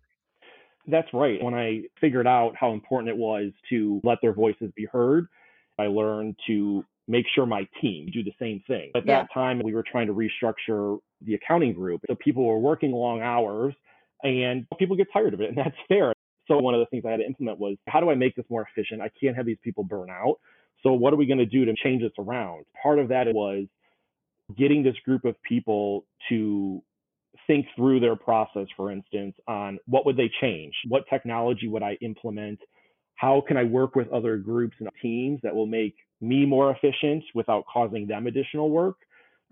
That's 0.86 1.08
right. 1.12 1.42
When 1.42 1.54
I 1.54 1.82
figured 2.00 2.26
out 2.26 2.54
how 2.58 2.72
important 2.72 3.10
it 3.10 3.16
was 3.16 3.50
to 3.70 4.00
let 4.04 4.18
their 4.22 4.32
voices 4.32 4.70
be 4.76 4.86
heard, 4.90 5.26
I 5.78 5.86
learned 5.86 6.36
to 6.46 6.84
make 7.08 7.26
sure 7.34 7.46
my 7.46 7.66
team 7.80 8.08
do 8.12 8.22
the 8.22 8.32
same 8.38 8.62
thing. 8.66 8.92
At 8.94 9.06
yeah. 9.06 9.22
that 9.22 9.28
time, 9.32 9.60
we 9.62 9.74
were 9.74 9.84
trying 9.90 10.06
to 10.06 10.14
restructure 10.14 10.98
the 11.22 11.34
accounting 11.34 11.72
group. 11.72 12.02
So 12.08 12.14
people 12.16 12.44
were 12.44 12.58
working 12.58 12.92
long 12.92 13.20
hours 13.20 13.74
and 14.22 14.66
people 14.78 14.96
get 14.96 15.08
tired 15.12 15.34
of 15.34 15.40
it, 15.40 15.48
and 15.48 15.58
that's 15.64 15.76
fair. 15.88 16.12
So 16.48 16.58
one 16.58 16.74
of 16.74 16.80
the 16.80 16.86
things 16.86 17.04
I 17.04 17.10
had 17.10 17.18
to 17.18 17.26
implement 17.26 17.58
was 17.58 17.76
how 17.88 18.00
do 18.00 18.10
I 18.10 18.14
make 18.14 18.36
this 18.36 18.46
more 18.48 18.66
efficient? 18.70 19.02
I 19.02 19.10
can't 19.20 19.36
have 19.36 19.46
these 19.46 19.58
people 19.62 19.82
burn 19.82 20.10
out. 20.10 20.36
So 20.82 20.92
what 20.92 21.12
are 21.12 21.16
we 21.16 21.26
going 21.26 21.38
to 21.38 21.46
do 21.46 21.64
to 21.64 21.74
change 21.82 22.02
this 22.02 22.12
around? 22.18 22.64
Part 22.80 22.98
of 22.98 23.08
that 23.08 23.26
was 23.32 23.66
getting 24.56 24.84
this 24.84 24.94
group 25.04 25.24
of 25.24 25.34
people 25.42 26.04
to 26.28 26.65
through 27.96 28.06
their 28.06 28.16
process, 28.16 28.66
for 28.76 28.90
instance, 28.90 29.34
on 29.48 29.78
what 29.86 30.04
would 30.06 30.16
they 30.16 30.30
change? 30.40 30.74
What 30.88 31.04
technology 31.08 31.68
would 31.68 31.82
I 31.82 31.96
implement? 32.02 32.58
How 33.14 33.42
can 33.46 33.56
I 33.56 33.64
work 33.64 33.96
with 33.96 34.08
other 34.12 34.36
groups 34.36 34.76
and 34.80 34.88
teams 35.00 35.40
that 35.42 35.54
will 35.54 35.66
make 35.66 35.94
me 36.20 36.44
more 36.44 36.70
efficient 36.70 37.24
without 37.34 37.64
causing 37.72 38.06
them 38.06 38.26
additional 38.26 38.70
work? 38.70 38.96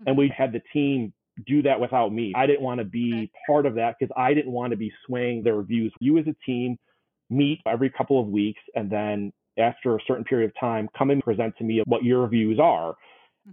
And 0.05 0.09
mm-hmm. 0.09 0.19
we 0.19 0.33
had 0.35 0.51
the 0.51 0.61
team 0.73 1.13
do 1.47 1.63
that 1.63 1.79
without 1.79 2.13
me. 2.13 2.33
I 2.35 2.45
didn't 2.45 2.61
want 2.61 2.79
to 2.79 2.85
be 2.85 3.31
part 3.47 3.65
of 3.65 3.75
that 3.75 3.95
because 3.99 4.13
I 4.15 4.33
didn't 4.33 4.51
want 4.51 4.71
to 4.71 4.77
be 4.77 4.91
swaying 5.05 5.43
their 5.43 5.61
views. 5.63 5.91
You 5.99 6.17
as 6.17 6.25
a 6.27 6.35
team 6.45 6.77
meet 7.29 7.59
every 7.65 7.89
couple 7.89 8.21
of 8.21 8.27
weeks 8.27 8.61
and 8.75 8.89
then 8.89 9.33
after 9.57 9.95
a 9.95 9.99
certain 10.07 10.23
period 10.23 10.51
of 10.51 10.59
time, 10.59 10.87
come 10.97 11.09
and 11.09 11.23
present 11.23 11.57
to 11.57 11.63
me 11.63 11.81
what 11.85 12.03
your 12.03 12.27
views 12.27 12.59
are. 12.59 12.95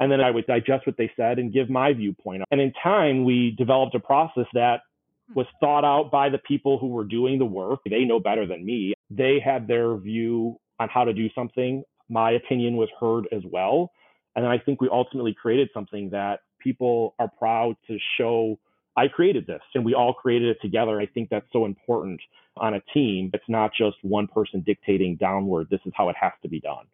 And 0.00 0.10
then 0.10 0.20
I 0.20 0.30
would 0.30 0.46
digest 0.46 0.86
what 0.86 0.96
they 0.96 1.10
said 1.16 1.38
and 1.38 1.52
give 1.52 1.68
my 1.68 1.92
viewpoint. 1.92 2.42
And 2.50 2.60
in 2.60 2.72
time, 2.82 3.24
we 3.24 3.54
developed 3.58 3.94
a 3.94 4.00
process 4.00 4.46
that 4.54 4.80
hmm. 5.28 5.34
was 5.34 5.46
thought 5.60 5.84
out 5.84 6.10
by 6.10 6.28
the 6.28 6.38
people 6.38 6.78
who 6.78 6.88
were 6.88 7.04
doing 7.04 7.38
the 7.38 7.44
work. 7.44 7.80
They 7.84 8.04
know 8.04 8.20
better 8.20 8.46
than 8.46 8.64
me. 8.64 8.94
They 9.10 9.38
had 9.44 9.68
their 9.68 9.96
view 9.96 10.58
on 10.80 10.88
how 10.88 11.04
to 11.04 11.12
do 11.12 11.28
something. 11.34 11.84
My 12.08 12.32
opinion 12.32 12.76
was 12.76 12.88
heard 12.98 13.28
as 13.32 13.42
well. 13.44 13.92
And 14.34 14.46
I 14.46 14.58
think 14.58 14.80
we 14.80 14.88
ultimately 14.90 15.34
created 15.34 15.68
something 15.74 16.10
that 16.10 16.40
people 16.58 17.14
are 17.18 17.28
proud 17.28 17.76
to 17.88 17.98
show 18.18 18.58
I 18.96 19.08
created 19.08 19.46
this 19.46 19.62
and 19.74 19.84
we 19.84 19.94
all 19.94 20.12
created 20.12 20.50
it 20.50 20.60
together. 20.60 21.00
I 21.00 21.06
think 21.06 21.30
that's 21.30 21.46
so 21.52 21.64
important 21.64 22.20
on 22.56 22.74
a 22.74 22.80
team. 22.92 23.30
It's 23.32 23.48
not 23.48 23.72
just 23.76 23.96
one 24.02 24.26
person 24.26 24.60
dictating 24.60 25.16
downward, 25.16 25.68
this 25.70 25.80
is 25.86 25.92
how 25.96 26.08
it 26.10 26.16
has 26.20 26.32
to 26.42 26.48
be 26.48 26.60
done. 26.60 26.84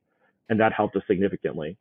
And 0.49 0.61
that 0.61 0.73
helped 0.73 0.97
us 0.97 1.03
significantly. 1.09 1.77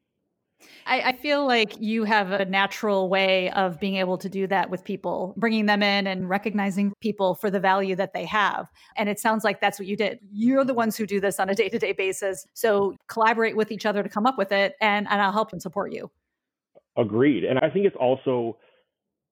I, 0.85 1.01
I, 1.01 1.11
feel 1.13 1.45
like 1.45 1.73
you 1.79 2.03
have 2.05 2.31
a 2.31 2.45
natural 2.45 3.09
way 3.09 3.51
of 3.51 3.79
being 3.79 3.95
able 3.97 4.17
to 4.17 4.29
do 4.29 4.47
that 4.47 4.69
with 4.69 4.83
people, 4.83 5.33
bringing 5.37 5.65
them 5.65 5.83
in 5.83 6.07
and 6.07 6.29
recognizing 6.29 6.93
people 7.01 7.35
for 7.35 7.51
the 7.51 7.59
value 7.59 7.95
that 7.95 8.13
they 8.13 8.25
have. 8.25 8.71
And 8.95 9.09
it 9.09 9.19
sounds 9.19 9.43
like 9.43 9.61
that's 9.61 9.79
what 9.79 9.87
you 9.87 9.95
did. 9.95 10.19
You're 10.31 10.63
the 10.63 10.73
ones 10.73 10.97
who 10.97 11.05
do 11.05 11.19
this 11.19 11.39
on 11.39 11.49
a 11.49 11.55
day 11.55 11.69
to 11.69 11.77
day 11.77 11.91
basis. 11.91 12.45
So 12.53 12.95
collaborate 13.07 13.55
with 13.55 13.71
each 13.71 13.85
other 13.85 14.01
to 14.01 14.09
come 14.09 14.25
up 14.25 14.37
with 14.37 14.51
it, 14.51 14.75
and, 14.81 15.07
and 15.09 15.21
I'll 15.21 15.31
help 15.31 15.51
and 15.51 15.61
support 15.61 15.91
you. 15.91 16.09
Agreed. 16.97 17.43
And 17.43 17.59
I 17.59 17.69
think 17.69 17.85
it's 17.85 17.95
also 17.99 18.57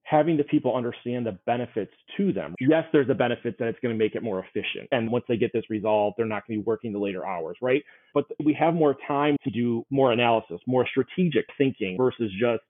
having 0.06 0.36
the 0.36 0.44
people 0.44 0.76
understand 0.76 1.26
the 1.26 1.36
benefits 1.46 1.90
to 2.16 2.32
them. 2.32 2.54
Yes, 2.60 2.84
there's 2.92 3.10
a 3.10 3.14
benefit 3.14 3.58
that 3.58 3.66
it's 3.66 3.78
going 3.80 3.92
to 3.92 3.98
make 3.98 4.14
it 4.14 4.22
more 4.22 4.38
efficient. 4.38 4.88
And 4.92 5.10
once 5.10 5.24
they 5.28 5.36
get 5.36 5.52
this 5.52 5.64
resolved, 5.68 6.14
they're 6.16 6.26
not 6.26 6.46
going 6.46 6.60
to 6.60 6.62
be 6.62 6.66
working 6.66 6.92
the 6.92 6.98
later 7.00 7.26
hours, 7.26 7.56
right? 7.60 7.82
But 8.14 8.26
we 8.44 8.54
have 8.54 8.72
more 8.72 8.96
time 9.08 9.36
to 9.42 9.50
do 9.50 9.84
more 9.90 10.12
analysis, 10.12 10.60
more 10.66 10.86
strategic 10.88 11.46
thinking 11.58 11.96
versus 11.96 12.30
just 12.40 12.62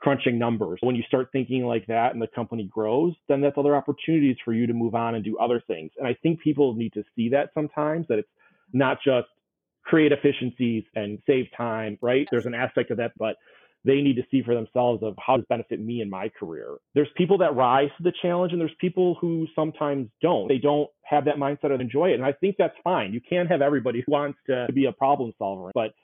crunching 0.00 0.38
numbers. 0.38 0.78
When 0.82 0.96
you 0.96 1.02
start 1.02 1.28
thinking 1.30 1.66
like 1.66 1.86
that 1.88 2.14
and 2.14 2.22
the 2.22 2.28
company 2.28 2.64
grows, 2.72 3.12
then 3.28 3.42
that's 3.42 3.58
other 3.58 3.76
opportunities 3.76 4.36
for 4.42 4.54
you 4.54 4.66
to 4.66 4.72
move 4.72 4.94
on 4.94 5.14
and 5.14 5.22
do 5.22 5.36
other 5.36 5.62
things. 5.66 5.90
And 5.98 6.08
I 6.08 6.16
think 6.22 6.40
people 6.40 6.74
need 6.74 6.94
to 6.94 7.04
see 7.14 7.28
that 7.30 7.50
sometimes 7.52 8.06
that 8.08 8.18
it's 8.18 8.28
not 8.72 8.98
just 9.04 9.28
create 9.84 10.12
efficiencies 10.12 10.84
and 10.94 11.18
save 11.26 11.46
time, 11.54 11.98
right? 12.00 12.26
There's 12.30 12.46
an 12.46 12.54
aspect 12.54 12.90
of 12.90 12.96
that, 12.96 13.12
but 13.18 13.36
they 13.88 14.02
need 14.02 14.16
to 14.16 14.22
see 14.30 14.42
for 14.42 14.54
themselves 14.54 15.02
of 15.02 15.14
how 15.18 15.36
does 15.36 15.46
benefit 15.48 15.80
me 15.80 16.02
in 16.02 16.10
my 16.10 16.28
career. 16.28 16.76
There's 16.94 17.08
people 17.16 17.38
that 17.38 17.56
rise 17.56 17.88
to 17.96 18.02
the 18.02 18.12
challenge 18.20 18.52
and 18.52 18.60
there's 18.60 18.70
people 18.78 19.16
who 19.18 19.46
sometimes 19.54 20.08
don't. 20.20 20.46
They 20.46 20.58
don't 20.58 20.90
have 21.04 21.24
that 21.24 21.36
mindset 21.36 21.72
of 21.72 21.80
enjoy 21.80 22.10
it. 22.10 22.14
And 22.14 22.24
I 22.24 22.32
think 22.32 22.56
that's 22.58 22.76
fine. 22.84 23.14
You 23.14 23.22
can't 23.26 23.50
have 23.50 23.62
everybody 23.62 24.04
who 24.04 24.12
wants 24.12 24.38
to 24.46 24.66
be 24.74 24.84
a 24.84 24.92
problem 24.92 25.32
solver, 25.38 25.70
but 25.72 25.94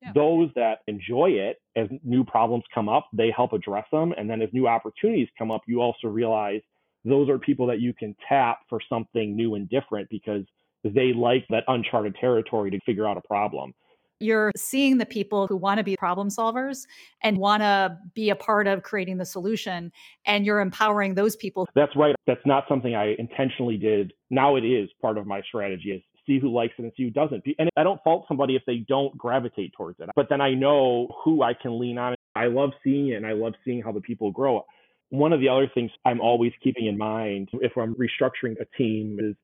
yeah. 0.00 0.12
those 0.14 0.48
that 0.54 0.78
enjoy 0.86 1.32
it 1.32 1.58
as 1.76 1.88
new 2.02 2.24
problems 2.24 2.64
come 2.74 2.88
up, 2.88 3.08
they 3.12 3.30
help 3.30 3.52
address 3.52 3.84
them. 3.92 4.14
And 4.16 4.28
then 4.28 4.40
as 4.40 4.48
new 4.54 4.66
opportunities 4.66 5.28
come 5.36 5.50
up, 5.50 5.60
you 5.66 5.82
also 5.82 6.08
realize 6.08 6.62
those 7.04 7.28
are 7.28 7.38
people 7.38 7.66
that 7.66 7.80
you 7.80 7.92
can 7.92 8.16
tap 8.26 8.60
for 8.70 8.80
something 8.88 9.36
new 9.36 9.54
and 9.54 9.68
different 9.68 10.08
because 10.08 10.44
they 10.82 11.12
like 11.12 11.44
that 11.50 11.64
uncharted 11.68 12.16
territory 12.18 12.70
to 12.70 12.80
figure 12.86 13.06
out 13.06 13.18
a 13.18 13.22
problem. 13.28 13.74
You're 14.20 14.52
seeing 14.56 14.98
the 14.98 15.06
people 15.06 15.46
who 15.46 15.56
want 15.56 15.78
to 15.78 15.84
be 15.84 15.96
problem 15.96 16.28
solvers 16.28 16.86
and 17.22 17.38
want 17.38 17.62
to 17.62 17.98
be 18.14 18.30
a 18.30 18.36
part 18.36 18.66
of 18.66 18.82
creating 18.82 19.18
the 19.18 19.26
solution, 19.26 19.92
and 20.24 20.46
you're 20.46 20.60
empowering 20.60 21.14
those 21.14 21.36
people. 21.36 21.68
That's 21.74 21.94
right. 21.96 22.14
That's 22.26 22.44
not 22.46 22.64
something 22.68 22.94
I 22.94 23.14
intentionally 23.18 23.76
did. 23.76 24.12
Now 24.30 24.56
it 24.56 24.64
is 24.64 24.88
part 25.02 25.18
of 25.18 25.26
my 25.26 25.42
strategy 25.42 25.90
is 25.90 26.02
see 26.26 26.38
who 26.38 26.52
likes 26.52 26.74
it 26.78 26.82
and 26.82 26.92
see 26.96 27.04
who 27.04 27.10
doesn't. 27.10 27.44
And 27.58 27.68
I 27.76 27.82
don't 27.82 28.02
fault 28.02 28.24
somebody 28.28 28.56
if 28.56 28.62
they 28.66 28.84
don't 28.88 29.16
gravitate 29.16 29.72
towards 29.76 30.00
it, 30.00 30.08
but 30.16 30.28
then 30.30 30.40
I 30.40 30.54
know 30.54 31.08
who 31.24 31.42
I 31.42 31.52
can 31.54 31.78
lean 31.78 31.98
on. 31.98 32.14
I 32.34 32.46
love 32.46 32.70
seeing 32.82 33.08
it 33.08 33.16
and 33.16 33.26
I 33.26 33.32
love 33.32 33.52
seeing 33.64 33.82
how 33.82 33.92
the 33.92 34.00
people 34.00 34.30
grow. 34.30 34.64
One 35.10 35.32
of 35.32 35.40
the 35.40 35.48
other 35.48 35.70
things 35.72 35.90
I'm 36.04 36.20
always 36.20 36.52
keeping 36.62 36.86
in 36.86 36.98
mind 36.98 37.50
if 37.52 37.72
I'm 37.76 37.94
restructuring 37.94 38.54
a 38.60 38.64
team 38.76 39.18
is 39.20 39.36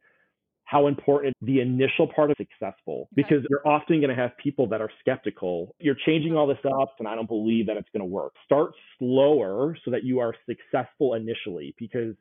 how 0.71 0.87
important 0.87 1.37
the 1.43 1.61
initial 1.61 2.07
part 2.15 2.31
of 2.31 2.37
successful 2.37 3.09
because 3.17 3.39
you're 3.51 3.67
often 3.67 4.01
going 4.01 4.09
to 4.09 4.15
have 4.15 4.31
people 4.41 4.69
that 4.69 4.81
are 4.81 4.91
skeptical. 5.01 5.75
You're 5.81 5.97
changing 6.07 6.37
all 6.37 6.47
this 6.47 6.65
up 6.65 6.95
and 7.01 7.09
I 7.09 7.17
don't 7.17 7.27
believe 7.27 7.67
that 7.67 7.77
it's 7.77 7.89
going 7.93 8.01
to 8.01 8.07
work. 8.07 8.35
Start 8.45 8.75
slower 9.01 9.77
so 9.85 9.91
that 9.91 10.05
you 10.05 10.21
are 10.21 10.33
successful 10.47 11.15
initially 11.15 11.75
because 11.77 12.15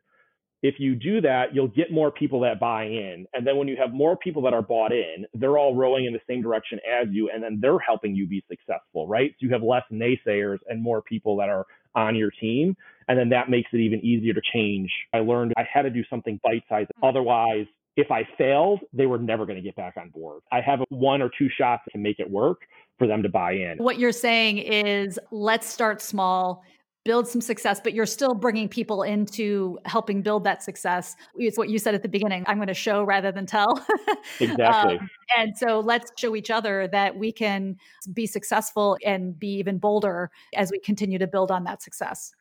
if 0.62 0.74
you 0.78 0.96
do 0.96 1.20
that, 1.20 1.54
you'll 1.54 1.68
get 1.68 1.92
more 1.92 2.10
people 2.10 2.40
that 2.40 2.58
buy 2.58 2.86
in. 2.86 3.24
And 3.32 3.46
then 3.46 3.56
when 3.56 3.68
you 3.68 3.76
have 3.80 3.92
more 3.92 4.16
people 4.16 4.42
that 4.42 4.52
are 4.52 4.62
bought 4.62 4.90
in, 4.90 5.26
they're 5.32 5.56
all 5.56 5.76
rowing 5.76 6.06
in 6.06 6.12
the 6.12 6.20
same 6.28 6.42
direction 6.42 6.80
as 6.80 7.06
you, 7.10 7.30
and 7.32 7.42
then 7.42 7.60
they're 7.62 7.78
helping 7.78 8.16
you 8.16 8.26
be 8.26 8.44
successful, 8.48 9.06
right? 9.06 9.30
So 9.30 9.46
you 9.46 9.52
have 9.52 9.62
less 9.62 9.84
naysayers 9.92 10.58
and 10.68 10.82
more 10.82 11.02
people 11.02 11.36
that 11.36 11.48
are 11.48 11.66
on 11.94 12.16
your 12.16 12.30
team. 12.30 12.76
And 13.08 13.18
then 13.18 13.30
that 13.30 13.48
makes 13.48 13.70
it 13.72 13.78
even 13.78 14.04
easier 14.04 14.34
to 14.34 14.42
change. 14.52 14.90
I 15.14 15.18
learned 15.20 15.54
I 15.56 15.64
had 15.72 15.82
to 15.82 15.90
do 15.90 16.02
something 16.10 16.38
bite 16.42 16.64
sized. 16.68 16.90
Hmm. 16.98 17.06
Otherwise, 17.06 17.66
if 18.00 18.10
I 18.10 18.26
failed, 18.38 18.80
they 18.92 19.06
were 19.06 19.18
never 19.18 19.44
going 19.44 19.56
to 19.56 19.62
get 19.62 19.76
back 19.76 19.94
on 19.96 20.08
board. 20.10 20.42
I 20.50 20.60
have 20.60 20.80
one 20.88 21.20
or 21.20 21.30
two 21.36 21.48
shots 21.48 21.82
to 21.92 21.98
make 21.98 22.18
it 22.18 22.28
work 22.28 22.62
for 22.98 23.06
them 23.06 23.22
to 23.22 23.28
buy 23.28 23.52
in. 23.52 23.76
What 23.78 23.98
you're 23.98 24.12
saying 24.12 24.58
is 24.58 25.18
let's 25.30 25.66
start 25.66 26.00
small, 26.00 26.62
build 27.04 27.28
some 27.28 27.40
success, 27.40 27.80
but 27.82 27.92
you're 27.92 28.06
still 28.06 28.34
bringing 28.34 28.68
people 28.68 29.02
into 29.02 29.78
helping 29.84 30.22
build 30.22 30.44
that 30.44 30.62
success. 30.62 31.14
It's 31.36 31.58
what 31.58 31.68
you 31.68 31.78
said 31.78 31.94
at 31.94 32.02
the 32.02 32.08
beginning 32.08 32.44
I'm 32.46 32.56
going 32.56 32.68
to 32.68 32.74
show 32.74 33.02
rather 33.04 33.30
than 33.30 33.46
tell. 33.46 33.84
Exactly. 34.40 34.98
um, 34.98 35.10
and 35.36 35.56
so 35.56 35.80
let's 35.80 36.10
show 36.18 36.36
each 36.36 36.50
other 36.50 36.88
that 36.88 37.16
we 37.16 37.32
can 37.32 37.76
be 38.12 38.26
successful 38.26 38.98
and 39.04 39.38
be 39.38 39.48
even 39.58 39.78
bolder 39.78 40.30
as 40.54 40.70
we 40.70 40.78
continue 40.78 41.18
to 41.18 41.26
build 41.26 41.50
on 41.50 41.64
that 41.64 41.82
success. 41.82 42.32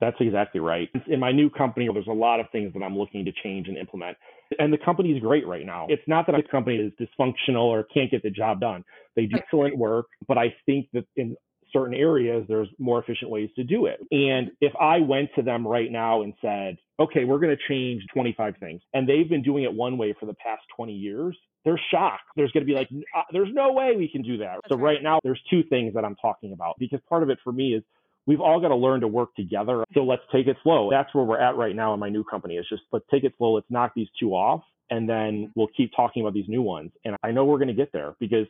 That's 0.00 0.16
exactly 0.20 0.60
right. 0.60 0.90
In 1.06 1.20
my 1.20 1.32
new 1.32 1.48
company, 1.48 1.88
there's 1.92 2.06
a 2.08 2.12
lot 2.12 2.40
of 2.40 2.46
things 2.50 2.72
that 2.74 2.82
I'm 2.82 2.96
looking 2.96 3.24
to 3.24 3.32
change 3.42 3.68
and 3.68 3.78
implement. 3.78 4.16
And 4.58 4.72
the 4.72 4.78
company 4.78 5.12
is 5.12 5.20
great 5.20 5.46
right 5.46 5.66
now. 5.66 5.86
It's 5.88 6.02
not 6.06 6.26
that 6.26 6.32
the 6.36 6.42
company 6.48 6.76
is 6.76 6.92
dysfunctional 7.00 7.64
or 7.64 7.84
can't 7.84 8.10
get 8.10 8.22
the 8.22 8.30
job 8.30 8.60
done. 8.60 8.84
They 9.16 9.26
do 9.26 9.36
excellent 9.36 9.76
work, 9.76 10.06
but 10.26 10.38
I 10.38 10.54
think 10.66 10.88
that 10.92 11.06
in 11.16 11.36
certain 11.72 11.94
areas, 11.94 12.44
there's 12.48 12.68
more 12.78 13.02
efficient 13.02 13.30
ways 13.30 13.50
to 13.56 13.64
do 13.64 13.86
it. 13.86 14.00
And 14.10 14.50
if 14.60 14.72
I 14.80 15.00
went 15.00 15.30
to 15.36 15.42
them 15.42 15.66
right 15.66 15.90
now 15.90 16.22
and 16.22 16.32
said, 16.40 16.76
okay, 17.00 17.24
we're 17.24 17.40
going 17.40 17.54
to 17.54 17.62
change 17.68 18.02
25 18.14 18.54
things, 18.60 18.80
and 18.94 19.08
they've 19.08 19.28
been 19.28 19.42
doing 19.42 19.64
it 19.64 19.74
one 19.74 19.98
way 19.98 20.14
for 20.18 20.26
the 20.26 20.34
past 20.34 20.62
20 20.76 20.92
years, 20.92 21.36
they're 21.64 21.80
shocked. 21.90 22.22
There's 22.36 22.52
going 22.52 22.64
to 22.64 22.72
be 22.72 22.78
like, 22.78 22.88
uh, 23.16 23.22
there's 23.32 23.48
no 23.52 23.72
way 23.72 23.94
we 23.96 24.08
can 24.08 24.22
do 24.22 24.38
that. 24.38 24.60
So 24.68 24.76
right 24.76 25.02
now, 25.02 25.18
there's 25.24 25.40
two 25.50 25.62
things 25.64 25.94
that 25.94 26.04
I'm 26.04 26.16
talking 26.16 26.52
about 26.52 26.76
because 26.78 27.00
part 27.08 27.22
of 27.22 27.30
it 27.30 27.38
for 27.42 27.52
me 27.52 27.74
is 27.74 27.82
we've 28.26 28.40
all 28.40 28.60
got 28.60 28.68
to 28.68 28.76
learn 28.76 29.00
to 29.00 29.08
work 29.08 29.34
together. 29.34 29.84
So 29.94 30.04
let's 30.04 30.22
take 30.32 30.46
it 30.46 30.56
slow. 30.62 30.90
That's 30.90 31.12
where 31.14 31.24
we're 31.24 31.40
at 31.40 31.56
right 31.56 31.74
now 31.74 31.94
in 31.94 32.00
my 32.00 32.08
new 32.08 32.24
company. 32.24 32.56
It's 32.56 32.68
just 32.68 32.82
let's 32.92 33.04
take 33.10 33.24
it 33.24 33.32
slow. 33.38 33.54
Let's 33.54 33.66
knock 33.70 33.92
these 33.94 34.08
two 34.18 34.30
off 34.30 34.62
and 34.90 35.08
then 35.08 35.52
we'll 35.54 35.68
keep 35.76 35.92
talking 35.96 36.22
about 36.22 36.34
these 36.34 36.48
new 36.48 36.62
ones. 36.62 36.92
And 37.04 37.16
I 37.22 37.30
know 37.30 37.44
we're 37.44 37.58
going 37.58 37.68
to 37.68 37.74
get 37.74 37.92
there 37.92 38.14
because 38.20 38.46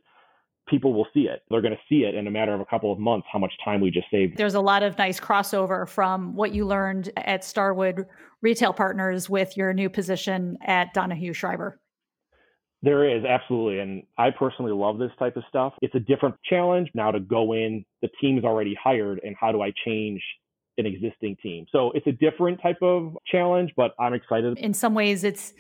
people 0.69 0.95
will 0.95 1.07
see 1.13 1.23
it. 1.23 1.43
They're 1.51 1.61
going 1.61 1.75
to 1.75 1.81
see 1.89 2.05
it 2.05 2.15
in 2.15 2.27
a 2.27 2.31
matter 2.31 2.55
of 2.55 2.61
a 2.61 2.65
couple 2.65 2.93
of 2.93 2.99
months 2.99 3.27
how 3.33 3.39
much 3.39 3.53
time 3.65 3.81
we 3.81 3.91
just 3.91 4.11
saved. 4.11 4.37
There's 4.37 4.55
a 4.55 4.61
lot 4.61 4.83
of 4.83 4.97
nice 4.99 5.21
crossover 5.21 5.89
from 5.89 6.35
what 6.35 6.53
you 6.53 6.67
learned 6.67 7.13
at 7.17 7.45
Starwood 7.45 8.07
Retail 8.41 8.73
Partners 8.73 9.29
with 9.29 9.57
your 9.57 9.73
new 9.73 9.91
position 9.91 10.59
at 10.65 10.95
Donahue 10.95 11.33
Schriber. 11.33 11.75
There 12.85 13.17
is 13.17 13.25
absolutely. 13.25 13.81
And 13.81 14.03
I 14.19 14.31
personally 14.31 14.73
love 14.73 14.99
this 14.99 15.11
type 15.19 15.37
of 15.37 15.45
stuff. 15.49 15.73
It's 15.81 15.95
a 15.95 16.01
different 16.01 16.35
challenge 16.45 16.91
now 16.95 17.11
to 17.11 17.21
go 17.21 17.55
in, 17.55 17.85
the 18.03 18.09
team's 18.21 18.45
already 18.45 18.77
hired, 18.83 19.21
and 19.25 19.35
how 19.41 19.53
do 19.53 19.63
I 19.63 19.73
change 19.87 20.23
an 20.77 20.85
existing 20.85 21.37
team? 21.43 21.65
So 21.73 21.93
it's 21.95 22.07
a 22.07 22.13
different 22.13 22.61
type 22.61 22.83
of 22.83 23.17
challenge, 23.27 23.73
but 23.77 23.93
I'm 23.99 24.13
excited. 24.13 24.59
In 24.59 24.75
some 24.75 24.95
ways, 24.95 25.25
it's 25.25 25.55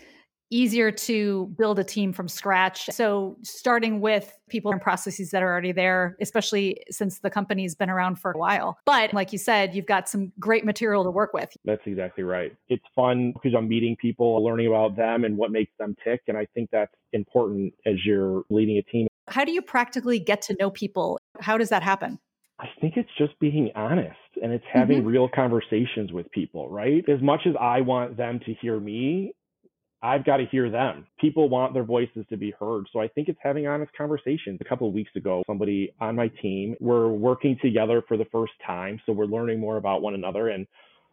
easier 0.54 0.92
to 0.92 1.52
build 1.58 1.78
a 1.78 1.84
team 1.84 2.12
from 2.12 2.28
scratch. 2.28 2.86
So, 2.92 3.36
starting 3.42 4.00
with 4.00 4.38
people 4.48 4.70
and 4.70 4.80
processes 4.80 5.30
that 5.32 5.42
are 5.42 5.50
already 5.50 5.72
there, 5.72 6.16
especially 6.20 6.78
since 6.90 7.18
the 7.18 7.30
company's 7.30 7.74
been 7.74 7.90
around 7.90 8.20
for 8.20 8.30
a 8.30 8.38
while. 8.38 8.78
But 8.84 9.12
like 9.12 9.32
you 9.32 9.38
said, 9.38 9.74
you've 9.74 9.86
got 9.86 10.08
some 10.08 10.32
great 10.38 10.64
material 10.64 11.02
to 11.02 11.10
work 11.10 11.32
with. 11.34 11.50
That's 11.64 11.82
exactly 11.86 12.22
right. 12.22 12.54
It's 12.68 12.84
fun 12.94 13.32
because 13.32 13.52
I'm 13.56 13.68
meeting 13.68 13.96
people, 14.00 14.42
learning 14.44 14.68
about 14.68 14.96
them 14.96 15.24
and 15.24 15.36
what 15.36 15.50
makes 15.50 15.72
them 15.78 15.96
tick. 16.04 16.22
And 16.28 16.38
I 16.38 16.46
think 16.54 16.70
that's 16.70 16.94
important 17.12 17.74
as 17.84 17.94
you're 18.04 18.44
leading 18.48 18.78
a 18.78 18.82
team. 18.82 19.08
How 19.28 19.44
do 19.44 19.52
you 19.52 19.62
practically 19.62 20.20
get 20.20 20.42
to 20.42 20.56
know 20.60 20.70
people? 20.70 21.18
How 21.40 21.58
does 21.58 21.70
that 21.70 21.82
happen? 21.82 22.20
I 22.60 22.66
think 22.80 22.96
it's 22.96 23.10
just 23.18 23.38
being 23.40 23.70
honest 23.74 24.16
and 24.40 24.52
it's 24.52 24.64
having 24.72 24.98
mm-hmm. 24.98 25.08
real 25.08 25.28
conversations 25.34 26.12
with 26.12 26.30
people, 26.30 26.68
right? 26.70 27.04
As 27.08 27.20
much 27.20 27.40
as 27.46 27.54
I 27.60 27.80
want 27.80 28.16
them 28.16 28.38
to 28.46 28.54
hear 28.60 28.78
me, 28.78 29.34
I've 30.04 30.26
got 30.26 30.36
to 30.36 30.44
hear 30.44 30.70
them. 30.70 31.06
People 31.18 31.48
want 31.48 31.72
their 31.72 31.82
voices 31.82 32.26
to 32.28 32.36
be 32.36 32.52
heard. 32.60 32.84
So 32.92 33.00
I 33.00 33.08
think 33.08 33.28
it's 33.28 33.38
having 33.42 33.66
honest 33.66 33.90
conversations. 33.96 34.58
A 34.60 34.68
couple 34.68 34.86
of 34.86 34.92
weeks 34.92 35.10
ago, 35.16 35.42
somebody 35.46 35.94
on 35.98 36.14
my 36.14 36.28
team, 36.42 36.76
we're 36.78 37.08
working 37.08 37.56
together 37.62 38.02
for 38.06 38.18
the 38.18 38.26
first 38.30 38.52
time. 38.66 39.00
So 39.06 39.12
we're 39.12 39.24
learning 39.24 39.60
more 39.60 39.78
about 39.78 40.02
one 40.02 40.14
another. 40.14 40.50
And 40.50 40.66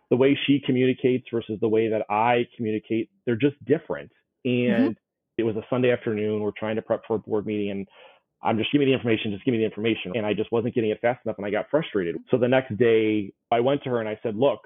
the 0.09 0.17
way 0.17 0.37
she 0.45 0.61
communicates 0.65 1.25
versus 1.31 1.57
the 1.61 1.69
way 1.69 1.87
that 1.87 2.01
I 2.09 2.45
communicate, 2.57 3.09
they're 3.25 3.37
just 3.37 3.55
different. 3.63 4.11
Mm-hmm. 4.45 4.73
And 4.73 4.83
mm-hmm. 4.91 5.37
it 5.37 5.43
was 5.43 5.55
a 5.55 5.65
Sunday 5.69 5.91
afternoon. 5.91 6.41
We're 6.41 6.51
trying 6.59 6.75
to 6.75 6.81
prep 6.81 7.03
for 7.07 7.15
a 7.15 7.19
board 7.19 7.45
meeting 7.45 7.71
and 7.71 7.87
I'm 8.43 8.57
just 8.57 8.73
give 8.73 8.79
me 8.79 8.85
the 8.85 8.93
information, 8.93 9.31
just 9.31 9.45
give 9.45 9.53
me 9.53 9.59
the 9.59 9.65
information. 9.65 10.13
And 10.15 10.25
I 10.25 10.33
just 10.33 10.51
wasn't 10.51 10.75
getting 10.75 10.89
it 10.89 10.99
fast 10.99 11.21
enough 11.25 11.37
and 11.37 11.45
I 11.45 11.49
got 11.49 11.67
frustrated. 11.71 12.17
So 12.29 12.37
the 12.37 12.47
next 12.49 12.75
day 12.75 13.31
I 13.51 13.61
went 13.61 13.83
to 13.83 13.89
her 13.91 14.01
and 14.01 14.09
I 14.09 14.19
said, 14.21 14.35
look, 14.35 14.59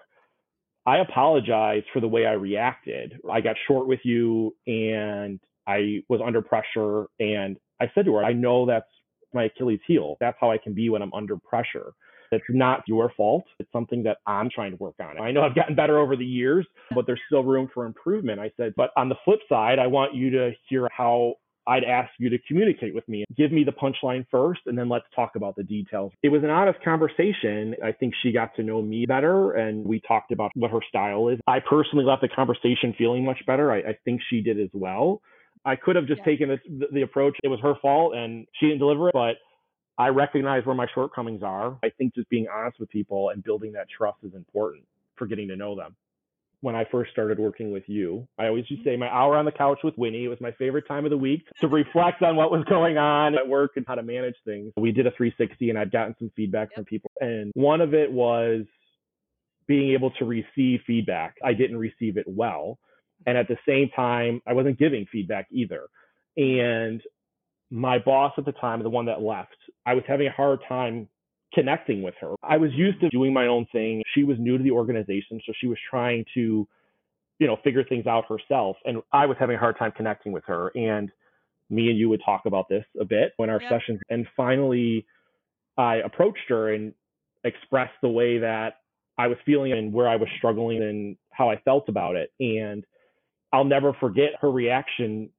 I 0.86 0.98
apologize 1.00 1.84
for 1.94 2.00
the 2.00 2.08
way 2.08 2.26
I 2.26 2.34
reacted. 2.34 3.20
I 3.30 3.42
got 3.42 3.56
short 3.68 3.88
with 3.88 4.02
you 4.04 4.56
and 4.68 5.40
I 5.68 6.04
was 6.10 6.22
under 6.24 6.42
pressure. 6.42 7.08
And 7.20 7.58
I 7.82 7.90
said 7.96 8.06
to 8.06 8.14
her, 8.16 8.24
I 8.24 8.34
know 8.34 8.66
that's 8.66 8.86
my 9.34 9.46
Achilles 9.46 9.80
heel. 9.88 10.18
That's 10.20 10.38
how 10.40 10.52
I 10.52 10.58
can 10.58 10.74
be 10.74 10.90
when 10.90 11.02
I'm 11.02 11.14
under 11.14 11.38
pressure. 11.38 11.94
It's 12.32 12.46
not 12.50 12.84
your 12.88 13.12
fault. 13.16 13.46
It's 13.60 13.72
something 13.72 14.04
that 14.04 14.18
I'm 14.28 14.50
trying 14.50 14.72
to 14.72 14.78
work 14.78 14.96
on. 15.00 15.20
I 15.20 15.32
know 15.32 15.42
I've 15.42 15.56
gotten 15.56 15.76
better 15.76 16.00
over 16.00 16.16
the 16.16 16.26
years, 16.26 16.66
but 16.94 17.06
there's 17.06 17.22
still 17.28 17.44
room 17.44 17.70
for 17.74 17.86
improvement. 17.86 18.40
I 18.40 18.52
said, 18.58 18.74
but 18.76 18.92
on 18.98 19.10
the 19.10 19.16
flip 19.24 19.40
side, 19.48 19.80
I 19.80 19.88
want 19.88 20.16
you 20.16 20.30
to 20.32 20.52
hear 20.68 20.90
how 20.96 21.36
I'd 21.68 21.84
ask 21.84 22.12
you 22.20 22.30
to 22.30 22.38
communicate 22.48 22.94
with 22.94 23.08
me. 23.08 23.26
Give 23.36 23.52
me 23.52 23.64
the 23.64 23.72
punchline 23.72 24.26
first, 24.30 24.62
and 24.66 24.78
then 24.78 24.90
let's 24.90 25.06
talk 25.16 25.36
about 25.36 25.56
the 25.56 25.64
details. 25.64 26.12
It 26.24 26.30
was 26.30 26.44
an 26.44 26.50
honest 26.50 26.80
conversation. 26.84 27.76
I 27.84 27.92
think 27.92 28.14
she 28.22 28.32
got 28.32 28.56
to 28.56 28.64
know 28.64 28.82
me 28.82 29.06
better, 29.06 29.54
and 29.54 29.86
we 29.86 30.02
talked 30.08 30.32
about 30.32 30.52
what 30.56 30.72
her 30.72 30.80
style 30.88 31.30
is. 31.30 31.40
I 31.48 31.60
personally 31.60 32.06
left 32.06 32.22
the 32.22 32.30
conversation 32.30 32.94
feeling 32.98 33.26
much 33.26 33.40
better. 33.48 33.72
I, 33.72 33.78
I 33.80 33.98
think 34.06 34.22
she 34.30 34.42
did 34.42 34.60
as 34.60 34.70
well. 34.74 35.22
I 35.66 35.76
could 35.76 35.96
have 35.96 36.06
just 36.06 36.20
yeah. 36.20 36.26
taken 36.26 36.50
this, 36.50 36.60
the, 36.68 36.86
the 36.92 37.02
approach. 37.02 37.36
It 37.44 37.48
was 37.48 37.60
her 37.62 37.74
fault, 37.82 38.14
and 38.16 38.46
she 38.60 38.68
didn't 38.68 38.80
deliver 38.80 39.10
it, 39.10 39.14
but 39.14 39.38
I 39.98 40.10
recognize 40.10 40.66
where 40.66 40.76
my 40.76 40.88
shortcomings 40.94 41.42
are. 41.42 41.80
I 41.84 41.90
think 41.98 42.14
just 42.14 42.30
being 42.30 42.48
honest 42.54 42.80
with 42.80 42.90
people 42.90 43.30
and 43.30 43.44
building 43.44 43.72
that 43.74 43.88
trust 43.96 44.18
is 44.24 44.36
important 44.36 44.84
for 45.16 45.26
getting 45.26 45.48
to 45.48 45.56
know 45.56 45.76
them 45.76 45.96
when 46.62 46.76
I 46.76 46.86
first 46.92 47.12
started 47.12 47.40
working 47.40 47.72
with 47.72 47.84
you. 47.88 48.28
I 48.38 48.48
always 48.48 48.66
used 48.70 48.84
to 48.84 48.90
mm-hmm. 48.90 48.96
say 48.96 49.00
my 49.00 49.10
hour 49.10 49.38
on 49.38 49.46
the 49.46 49.52
couch 49.52 49.80
with 49.84 49.98
Winnie. 49.98 50.26
It 50.26 50.30
was 50.30 50.42
my 50.42 50.52
favorite 50.54 50.88
time 50.88 51.06
of 51.06 51.12
the 51.12 51.18
week 51.18 51.46
to 51.62 51.68
reflect 51.68 52.22
on 52.22 52.36
what 52.36 52.52
was 52.52 52.64
going 52.70 52.98
on 52.98 53.36
at 53.36 53.48
work 53.48 53.72
and 53.76 53.86
how 53.88 53.96
to 53.96 54.04
manage 54.04 54.36
things. 54.46 54.72
We 54.78 54.92
did 54.92 55.08
a 55.08 55.12
360 55.12 55.70
and 55.70 55.80
I'd 55.80 55.92
gotten 55.92 56.16
some 56.20 56.32
feedback 56.36 56.70
yep. 56.72 56.76
from 56.76 56.86
people. 56.86 57.12
And 57.20 57.52
one 57.56 57.82
of 57.82 57.94
it 57.94 58.12
was 58.12 58.66
being 59.68 59.94
able 59.94 60.12
to 60.12 60.26
receive 60.26 60.82
feedback. 60.86 61.36
I 61.44 61.54
didn't 61.54 61.78
receive 61.78 62.18
it 62.18 62.26
well. 62.28 62.80
And 63.26 63.38
at 63.38 63.48
the 63.48 63.58
same 63.68 63.90
time, 63.96 64.42
I 64.48 64.54
wasn't 64.54 64.78
giving 64.78 65.06
feedback 65.12 65.48
either. 65.52 65.88
And 66.38 67.02
my 67.72 67.98
boss 68.00 68.34
at 68.38 68.46
the 68.46 68.52
time, 68.52 68.84
the 68.84 68.90
one 68.90 69.08
that 69.08 69.22
left, 69.22 69.56
I 69.86 69.94
was 69.94 70.04
having 70.08 70.28
a 70.28 70.32
hard 70.32 70.60
time 70.68 71.08
connecting 71.56 72.04
with 72.04 72.14
her. 72.22 72.36
I 72.44 72.58
was 72.58 72.72
used 72.74 73.00
to 73.02 73.10
doing 73.10 73.34
my 73.34 73.48
own 73.48 73.66
thing. 73.72 74.04
She 74.14 74.24
was 74.24 74.38
new 74.40 74.58
to 74.58 74.64
the 74.64 74.72
organization, 74.72 75.42
so 75.46 75.54
she 75.60 75.68
was 75.68 75.78
trying 75.90 76.26
to, 76.36 76.68
you 77.40 77.48
know, 77.48 77.58
figure 77.64 77.84
things 77.84 78.06
out 78.06 78.26
herself. 78.30 78.78
And 78.86 79.02
I 79.12 79.26
was 79.26 79.38
having 79.40 79.56
a 79.56 79.60
hard 79.60 79.78
time 79.80 79.92
connecting 79.96 80.32
with 80.32 80.44
her. 80.46 80.72
And 80.76 81.12
me 81.70 81.90
and 81.90 81.98
you 81.98 82.10
would 82.10 82.22
talk 82.24 82.44
about 82.46 82.70
this 82.70 82.86
a 83.00 83.06
bit 83.06 83.32
in 83.40 83.50
our 83.50 83.62
sessions. 83.70 84.00
And 84.10 84.28
finally, 84.38 85.06
I 85.78 85.96
approached 85.96 86.48
her 86.50 86.74
and 86.74 86.94
expressed 87.44 87.94
the 88.02 88.10
way 88.10 88.40
that 88.40 88.82
I 89.18 89.28
was 89.28 89.38
feeling 89.46 89.72
and 89.72 89.94
where 89.94 90.08
I 90.08 90.18
was 90.18 90.28
struggling 90.38 90.84
and 90.84 91.18
how 91.32 91.50
I 91.50 91.58
felt 91.64 91.90
about 91.90 92.16
it. 92.16 92.32
And 92.40 92.86
I'll 93.54 93.64
never 93.64 93.94
forget 93.94 94.32
her 94.42 94.52
reaction 94.52 95.30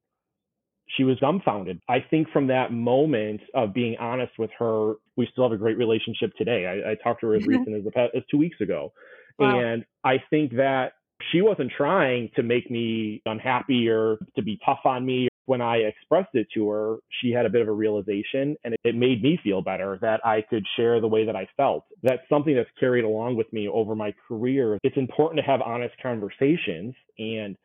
she 0.95 1.03
was 1.03 1.17
dumbfounded. 1.19 1.81
I 1.89 1.97
think 2.09 2.29
from 2.29 2.47
that 2.47 2.71
moment 2.71 3.41
of 3.53 3.73
being 3.73 3.97
honest 3.99 4.33
with 4.39 4.51
her, 4.57 4.93
we 5.15 5.27
still 5.31 5.43
have 5.43 5.51
a 5.51 5.57
great 5.57 5.77
relationship 5.77 6.31
today. 6.37 6.65
I, 6.65 6.91
I 6.91 6.95
talked 6.95 7.21
to 7.21 7.27
her 7.27 7.35
as 7.35 7.41
mm-hmm. 7.41 7.49
recent 7.49 7.75
as, 7.75 7.83
the, 7.83 8.17
as 8.17 8.23
two 8.31 8.37
weeks 8.37 8.61
ago. 8.61 8.93
Wow. 9.37 9.59
And 9.59 9.85
I 10.03 10.15
think 10.29 10.53
that 10.55 10.93
she 11.31 11.41
wasn't 11.41 11.71
trying 11.75 12.29
to 12.35 12.43
make 12.43 12.69
me 12.71 13.21
unhappy 13.25 13.89
or 13.89 14.17
to 14.35 14.41
be 14.41 14.59
tough 14.65 14.79
on 14.85 15.05
me. 15.05 15.27
When 15.45 15.61
I 15.61 15.77
expressed 15.77 16.33
it 16.33 16.47
to 16.55 16.69
her, 16.69 16.97
she 17.21 17.31
had 17.31 17.45
a 17.45 17.49
bit 17.49 17.61
of 17.61 17.69
a 17.69 17.71
realization 17.71 18.57
and 18.65 18.75
it 18.83 18.95
made 18.95 19.23
me 19.23 19.39
feel 19.43 19.61
better 19.61 19.97
that 20.01 20.19
I 20.25 20.41
could 20.41 20.65
share 20.75 20.99
the 20.99 21.07
way 21.07 21.25
that 21.25 21.37
I 21.37 21.47
felt. 21.55 21.85
That's 22.03 22.21
something 22.27 22.53
that's 22.53 22.69
carried 22.79 23.05
along 23.05 23.37
with 23.37 23.51
me 23.53 23.69
over 23.69 23.95
my 23.95 24.13
career. 24.27 24.77
It's 24.83 24.97
important 24.97 25.39
to 25.39 25.49
have 25.49 25.61
honest 25.61 25.95
conversations 26.03 26.95
and 27.17 27.55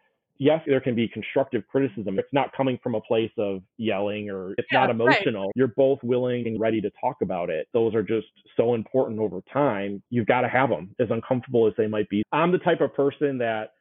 yes, 0.43 0.61
there 0.67 0.81
can 0.81 0.97
be 0.97 1.07
constructive 1.07 1.63
criticism. 1.69 2.19
It's 2.19 2.33
not 2.33 2.53
coming 2.53 2.77
from 2.83 2.97
a 2.97 3.01
place 3.01 3.31
of 3.39 3.63
yelling 3.77 4.29
or 4.29 4.55
it's 4.59 4.67
yeah, 4.73 4.81
not 4.81 4.91
emotional. 4.91 5.45
Right. 5.45 5.53
You're 5.55 5.73
both 5.77 6.01
willing 6.03 6.49
and 6.49 6.59
ready 6.59 6.81
to 6.81 6.91
talk 7.01 7.19
about 7.23 7.49
it. 7.49 7.69
Those 7.73 7.95
are 7.95 8.03
just 8.03 8.27
so 8.57 8.75
important 8.75 9.21
over 9.21 9.41
time. 9.53 10.03
You've 10.11 10.27
got 10.27 10.41
to 10.41 10.49
have 10.49 10.69
them, 10.69 10.97
as 10.99 11.09
uncomfortable 11.11 11.69
as 11.69 11.75
they 11.79 11.87
might 11.87 12.09
be. 12.09 12.25
I'm 12.33 12.51
the 12.51 12.59
type 12.59 12.81
of 12.81 12.93
person 12.93 13.39
that 13.39 13.75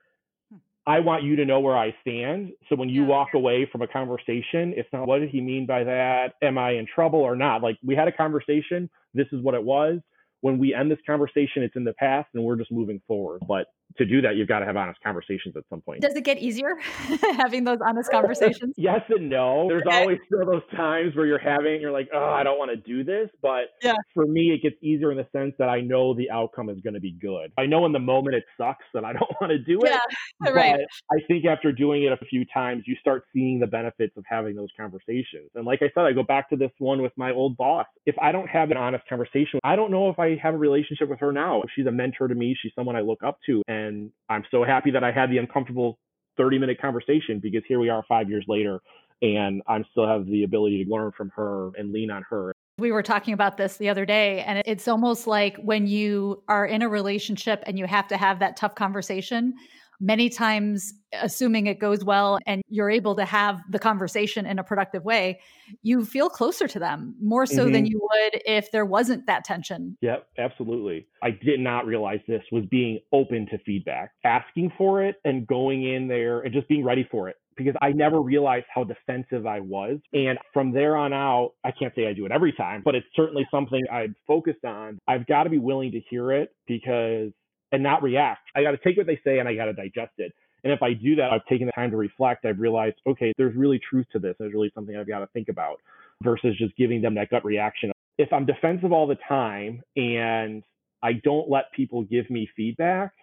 hmm. 0.51 0.57
I 0.85 0.99
want 0.99 1.23
you 1.23 1.35
to 1.37 1.45
know 1.45 1.59
where 1.61 1.75
I 1.75 1.95
stand. 2.01 2.51
So 2.69 2.75
when 2.75 2.89
you 2.89 3.01
yeah. 3.01 3.07
walk 3.07 3.29
away 3.33 3.67
from 3.71 3.81
a 3.81 3.87
conversation, 3.87 4.75
it's 4.77 4.89
not 4.93 5.07
what 5.07 5.19
did 5.19 5.29
he 5.29 5.41
mean 5.41 5.65
by 5.65 5.83
that? 5.83 6.33
Am 6.43 6.59
I 6.59 6.73
in 6.73 6.85
trouble 6.85 7.21
or 7.21 7.35
not? 7.35 7.63
Like 7.63 7.79
we 7.83 7.95
had 7.95 8.07
a 8.07 8.11
conversation. 8.11 8.87
This 9.15 9.27
is 9.31 9.41
what 9.41 9.55
it 9.55 9.63
was. 9.63 9.99
when 10.41 10.57
we 10.59 10.73
end 10.73 10.91
this 10.91 10.99
conversation, 11.07 11.63
it's 11.63 11.75
in 11.75 11.83
the 11.83 11.93
past 11.93 12.29
and 12.33 12.43
we're 12.43 12.55
just 12.55 12.71
moving 12.71 13.01
forward. 13.07 13.41
But 13.47 13.67
to 13.97 14.05
do 14.05 14.21
that, 14.21 14.35
you've 14.35 14.47
got 14.47 14.59
to 14.59 14.65
have 14.65 14.77
honest 14.77 14.99
conversations 15.01 15.55
at 15.55 15.63
some 15.69 15.81
point. 15.81 16.01
Does 16.01 16.15
it 16.15 16.23
get 16.23 16.39
easier 16.39 16.75
having 17.37 17.63
those 17.63 17.79
honest 17.85 18.09
conversations? 18.11 18.73
yes 18.77 19.01
and 19.09 19.29
no. 19.29 19.67
There's 19.67 19.83
okay. 19.87 20.01
always 20.01 20.17
still 20.25 20.45
those 20.45 20.67
times 20.75 21.15
where 21.15 21.25
you're 21.25 21.39
having, 21.39 21.81
you're 21.81 21.91
like, 21.91 22.09
oh, 22.13 22.25
I 22.25 22.43
don't 22.43 22.57
want 22.57 22.71
to 22.71 22.77
do 22.77 23.03
this. 23.03 23.29
But 23.41 23.73
yeah. 23.81 23.95
for 24.13 24.25
me, 24.25 24.51
it 24.51 24.61
gets 24.61 24.75
easier 24.81 25.11
in 25.11 25.17
the 25.17 25.27
sense 25.31 25.53
that 25.59 25.69
I 25.69 25.81
know 25.81 26.13
the 26.13 26.29
outcome 26.31 26.69
is 26.69 26.79
going 26.81 26.93
to 26.93 26.99
be 26.99 27.11
good. 27.11 27.51
I 27.57 27.65
know 27.65 27.85
in 27.85 27.91
the 27.91 27.99
moment 27.99 28.35
it 28.35 28.43
sucks 28.57 28.85
and 28.93 29.05
I 29.05 29.13
don't 29.13 29.31
want 29.39 29.51
to 29.51 29.59
do 29.59 29.79
it. 29.83 29.91
Yeah, 29.91 30.51
right. 30.51 30.79
I 31.11 31.17
think 31.27 31.45
after 31.45 31.71
doing 31.71 32.03
it 32.03 32.11
a 32.11 32.25
few 32.25 32.45
times, 32.53 32.83
you 32.85 32.95
start 32.99 33.23
seeing 33.33 33.59
the 33.59 33.67
benefits 33.67 34.15
of 34.17 34.23
having 34.27 34.55
those 34.55 34.69
conversations. 34.77 35.49
And 35.55 35.65
like 35.65 35.79
I 35.81 35.89
said, 35.93 36.05
I 36.05 36.13
go 36.13 36.23
back 36.23 36.49
to 36.49 36.55
this 36.55 36.71
one 36.79 37.01
with 37.01 37.13
my 37.15 37.31
old 37.31 37.57
boss. 37.57 37.87
If 38.05 38.15
I 38.21 38.31
don't 38.31 38.47
have 38.47 38.71
an 38.71 38.77
honest 38.77 39.07
conversation, 39.07 39.59
I 39.63 39.75
don't 39.75 39.91
know 39.91 40.09
if 40.09 40.19
I 40.19 40.37
have 40.41 40.53
a 40.53 40.57
relationship 40.57 41.09
with 41.09 41.19
her 41.19 41.31
now. 41.31 41.63
She's 41.75 41.85
a 41.85 41.91
mentor 41.91 42.27
to 42.27 42.35
me. 42.35 42.55
She's 42.61 42.71
someone 42.75 42.95
I 42.95 43.01
look 43.01 43.23
up 43.23 43.39
to. 43.47 43.61
And 43.67 43.80
and 43.81 44.11
I'm 44.29 44.43
so 44.51 44.63
happy 44.63 44.91
that 44.91 45.03
I 45.03 45.11
had 45.11 45.29
the 45.29 45.37
uncomfortable 45.37 45.99
30 46.37 46.59
minute 46.59 46.79
conversation 46.81 47.39
because 47.39 47.63
here 47.67 47.79
we 47.79 47.89
are 47.89 48.03
five 48.07 48.29
years 48.29 48.45
later 48.47 48.81
and 49.21 49.61
I'm 49.67 49.85
still 49.91 50.07
have 50.07 50.25
the 50.25 50.43
ability 50.43 50.83
to 50.83 50.89
learn 50.89 51.11
from 51.15 51.29
her 51.35 51.71
and 51.77 51.91
lean 51.91 52.09
on 52.09 52.23
her. 52.29 52.53
We 52.79 52.91
were 52.91 53.03
talking 53.03 53.33
about 53.33 53.57
this 53.57 53.77
the 53.77 53.89
other 53.89 54.05
day, 54.05 54.41
and 54.41 54.63
it's 54.65 54.87
almost 54.87 55.27
like 55.27 55.57
when 55.57 55.85
you 55.85 56.41
are 56.47 56.65
in 56.65 56.81
a 56.81 56.89
relationship 56.89 57.61
and 57.67 57.77
you 57.77 57.85
have 57.85 58.07
to 58.07 58.17
have 58.17 58.39
that 58.39 58.57
tough 58.57 58.73
conversation, 58.73 59.53
many 60.01 60.29
times 60.29 60.93
assuming 61.21 61.67
it 61.67 61.79
goes 61.79 62.03
well 62.03 62.39
and 62.47 62.61
you're 62.67 62.89
able 62.89 63.15
to 63.15 63.23
have 63.23 63.61
the 63.69 63.77
conversation 63.77 64.45
in 64.45 64.57
a 64.57 64.63
productive 64.63 65.05
way 65.05 65.39
you 65.83 66.03
feel 66.03 66.29
closer 66.29 66.67
to 66.67 66.79
them 66.79 67.15
more 67.21 67.45
so 67.45 67.63
mm-hmm. 67.63 67.73
than 67.73 67.85
you 67.85 67.99
would 68.01 68.41
if 68.45 68.71
there 68.71 68.85
wasn't 68.85 69.25
that 69.27 69.43
tension 69.43 69.95
yep 70.01 70.27
absolutely 70.37 71.05
i 71.21 71.29
did 71.29 71.59
not 71.59 71.85
realize 71.85 72.19
this 72.27 72.43
was 72.51 72.63
being 72.71 72.99
open 73.13 73.45
to 73.45 73.57
feedback 73.65 74.11
asking 74.25 74.71
for 74.77 75.03
it 75.03 75.17
and 75.23 75.45
going 75.47 75.83
in 75.83 76.07
there 76.07 76.41
and 76.41 76.53
just 76.53 76.67
being 76.67 76.83
ready 76.83 77.07
for 77.11 77.29
it 77.29 77.35
because 77.57 77.75
I 77.81 77.91
never 77.91 78.21
realized 78.21 78.65
how 78.73 78.83
defensive 78.83 79.45
I 79.45 79.59
was. 79.59 79.99
And 80.13 80.37
from 80.53 80.71
there 80.71 80.95
on 80.95 81.13
out, 81.13 81.51
I 81.63 81.71
can't 81.71 81.93
say 81.95 82.07
I 82.07 82.13
do 82.13 82.25
it 82.25 82.31
every 82.31 82.53
time, 82.53 82.81
but 82.83 82.95
it's 82.95 83.05
certainly 83.15 83.47
something 83.51 83.81
I've 83.91 84.13
focused 84.27 84.63
on. 84.65 84.99
I've 85.07 85.27
got 85.27 85.43
to 85.43 85.49
be 85.49 85.57
willing 85.57 85.91
to 85.91 85.99
hear 86.09 86.31
it 86.31 86.55
because 86.67 87.31
and 87.71 87.81
not 87.83 88.03
react. 88.03 88.49
I 88.55 88.63
got 88.63 88.71
to 88.71 88.77
take 88.77 88.97
what 88.97 89.07
they 89.07 89.19
say 89.23 89.39
and 89.39 89.47
I 89.47 89.55
got 89.55 89.65
to 89.65 89.73
digest 89.73 90.13
it. 90.17 90.33
And 90.63 90.71
if 90.71 90.83
I 90.83 90.93
do 90.93 91.15
that, 91.15 91.31
I've 91.31 91.45
taken 91.45 91.65
the 91.65 91.71
time 91.71 91.89
to 91.91 91.97
reflect. 91.97 92.45
I've 92.45 92.59
realized, 92.59 92.97
okay, 93.07 93.33
there's 93.37 93.55
really 93.55 93.79
truth 93.89 94.05
to 94.11 94.19
this. 94.19 94.35
There's 94.39 94.53
really 94.53 94.71
something 94.75 94.95
I've 94.95 95.07
got 95.07 95.19
to 95.19 95.27
think 95.27 95.49
about 95.49 95.77
versus 96.21 96.55
just 96.57 96.75
giving 96.77 97.01
them 97.01 97.15
that 97.15 97.29
gut 97.29 97.43
reaction. 97.43 97.91
If 98.17 98.31
I'm 98.31 98.45
defensive 98.45 98.91
all 98.91 99.07
the 99.07 99.17
time 99.27 99.81
and 99.95 100.61
I 101.01 101.13
don't 101.13 101.49
let 101.49 101.71
people 101.71 102.03
give 102.03 102.29
me 102.29 102.47
feedback, 102.55 103.13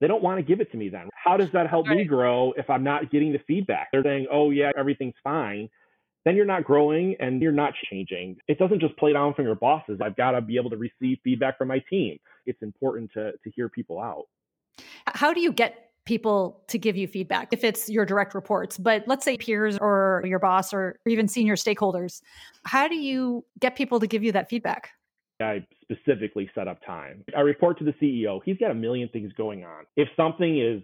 they 0.00 0.08
don't 0.08 0.22
want 0.22 0.38
to 0.38 0.42
give 0.42 0.60
it 0.60 0.72
to 0.72 0.76
me 0.76 0.88
then. 0.88 1.08
How 1.14 1.36
does 1.36 1.50
that 1.52 1.70
help 1.70 1.86
right. 1.86 1.98
me 1.98 2.04
grow 2.04 2.52
if 2.56 2.68
I'm 2.68 2.82
not 2.82 3.12
getting 3.12 3.32
the 3.32 3.38
feedback? 3.46 3.88
They're 3.92 4.02
saying, 4.02 4.26
oh, 4.32 4.50
yeah, 4.50 4.72
everything's 4.76 5.14
fine 5.22 5.68
then 6.24 6.36
you're 6.36 6.44
not 6.44 6.64
growing 6.64 7.16
and 7.20 7.42
you're 7.42 7.52
not 7.52 7.72
changing. 7.90 8.36
It 8.46 8.58
doesn't 8.58 8.80
just 8.80 8.96
play 8.96 9.12
down 9.12 9.34
from 9.34 9.44
your 9.44 9.54
bosses. 9.54 10.00
I've 10.02 10.16
got 10.16 10.32
to 10.32 10.40
be 10.40 10.56
able 10.56 10.70
to 10.70 10.76
receive 10.76 11.18
feedback 11.24 11.58
from 11.58 11.68
my 11.68 11.82
team. 11.90 12.18
It's 12.46 12.62
important 12.62 13.10
to 13.14 13.32
to 13.32 13.50
hear 13.50 13.68
people 13.68 14.00
out. 14.00 14.24
How 15.06 15.32
do 15.32 15.40
you 15.40 15.52
get 15.52 15.90
people 16.04 16.62
to 16.66 16.78
give 16.78 16.96
you 16.96 17.06
feedback 17.06 17.52
if 17.52 17.62
it's 17.62 17.88
your 17.88 18.04
direct 18.04 18.34
reports 18.34 18.76
but 18.76 19.04
let's 19.06 19.24
say 19.24 19.36
peers 19.36 19.78
or 19.78 20.20
your 20.26 20.40
boss 20.40 20.74
or 20.74 20.98
even 21.06 21.28
senior 21.28 21.54
stakeholders 21.54 22.22
how 22.64 22.88
do 22.88 22.96
you 22.96 23.44
get 23.60 23.76
people 23.76 24.00
to 24.00 24.06
give 24.08 24.24
you 24.24 24.32
that 24.32 24.48
feedback 24.50 24.90
I 25.42 25.66
specifically 25.82 26.50
set 26.54 26.68
up 26.68 26.78
time. 26.86 27.24
I 27.36 27.40
report 27.40 27.78
to 27.78 27.84
the 27.84 27.92
CEO. 27.92 28.40
He's 28.44 28.56
got 28.58 28.70
a 28.70 28.74
million 28.74 29.08
things 29.08 29.32
going 29.36 29.64
on. 29.64 29.84
If 29.96 30.08
something 30.16 30.60
is 30.60 30.82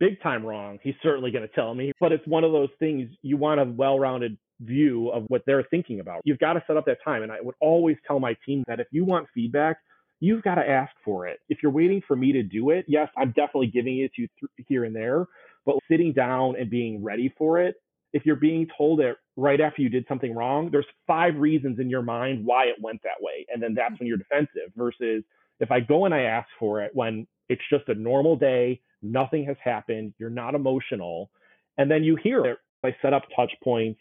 big 0.00 0.22
time 0.22 0.44
wrong, 0.44 0.78
he's 0.82 0.94
certainly 1.02 1.30
going 1.30 1.46
to 1.46 1.54
tell 1.54 1.74
me. 1.74 1.92
But 2.00 2.12
it's 2.12 2.26
one 2.26 2.44
of 2.44 2.52
those 2.52 2.70
things 2.78 3.10
you 3.22 3.36
want 3.36 3.60
a 3.60 3.64
well 3.64 3.98
rounded 3.98 4.38
view 4.60 5.08
of 5.10 5.24
what 5.28 5.42
they're 5.46 5.64
thinking 5.70 6.00
about. 6.00 6.22
You've 6.24 6.38
got 6.38 6.54
to 6.54 6.62
set 6.66 6.76
up 6.76 6.86
that 6.86 6.98
time. 7.04 7.22
And 7.22 7.32
I 7.32 7.40
would 7.40 7.56
always 7.60 7.96
tell 8.06 8.20
my 8.20 8.36
team 8.46 8.64
that 8.68 8.80
if 8.80 8.86
you 8.90 9.04
want 9.04 9.26
feedback, 9.34 9.78
you've 10.24 10.42
got 10.42 10.54
to 10.56 10.68
ask 10.68 10.92
for 11.04 11.26
it. 11.26 11.40
If 11.48 11.58
you're 11.62 11.72
waiting 11.72 12.02
for 12.06 12.16
me 12.16 12.32
to 12.32 12.42
do 12.42 12.70
it, 12.70 12.86
yes, 12.88 13.08
I'm 13.16 13.28
definitely 13.28 13.68
giving 13.68 13.98
it 13.98 14.12
to 14.14 14.22
you 14.22 14.28
th- 14.40 14.66
here 14.68 14.84
and 14.84 14.96
there, 14.96 15.26
but 15.66 15.76
sitting 15.90 16.12
down 16.12 16.56
and 16.58 16.70
being 16.70 17.02
ready 17.02 17.32
for 17.36 17.60
it, 17.60 17.76
if 18.14 18.24
you're 18.24 18.36
being 18.36 18.66
told 18.78 19.00
it 19.00 19.16
right 19.36 19.60
after 19.60 19.82
you 19.82 19.88
did 19.88 20.06
something 20.08 20.34
wrong, 20.34 20.70
there's 20.70 20.86
five 21.06 21.36
reasons 21.36 21.78
in 21.80 21.90
your 21.90 22.02
mind 22.02 22.46
why 22.46 22.64
it 22.66 22.76
went 22.80 23.02
that 23.02 23.20
way. 23.20 23.44
And 23.52 23.62
then 23.62 23.74
that's 23.74 23.94
mm. 23.94 24.00
when 24.00 24.06
you're 24.08 24.16
defensive 24.16 24.72
versus 24.76 25.24
if 25.60 25.70
I 25.70 25.80
go 25.80 26.04
and 26.04 26.14
I 26.14 26.22
ask 26.22 26.48
for 26.58 26.80
it 26.82 26.92
when 26.94 27.26
it's 27.48 27.62
just 27.68 27.88
a 27.88 27.94
normal 27.94 28.36
day, 28.36 28.80
nothing 29.02 29.44
has 29.44 29.56
happened, 29.62 30.14
you're 30.18 30.30
not 30.30 30.54
emotional, 30.54 31.30
and 31.76 31.90
then 31.90 32.04
you 32.04 32.16
hear 32.16 32.46
it. 32.46 32.58
I 32.84 32.94
set 33.02 33.12
up 33.12 33.24
touch 33.34 33.52
points 33.62 34.00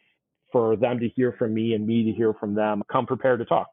for 0.52 0.76
them 0.76 1.00
to 1.00 1.10
hear 1.10 1.34
from 1.34 1.54
me 1.54 1.74
and 1.74 1.86
me 1.86 2.04
to 2.04 2.12
hear 2.12 2.34
from 2.34 2.54
them. 2.54 2.84
Come 2.92 3.06
prepared 3.06 3.40
to 3.40 3.46
talk. 3.46 3.68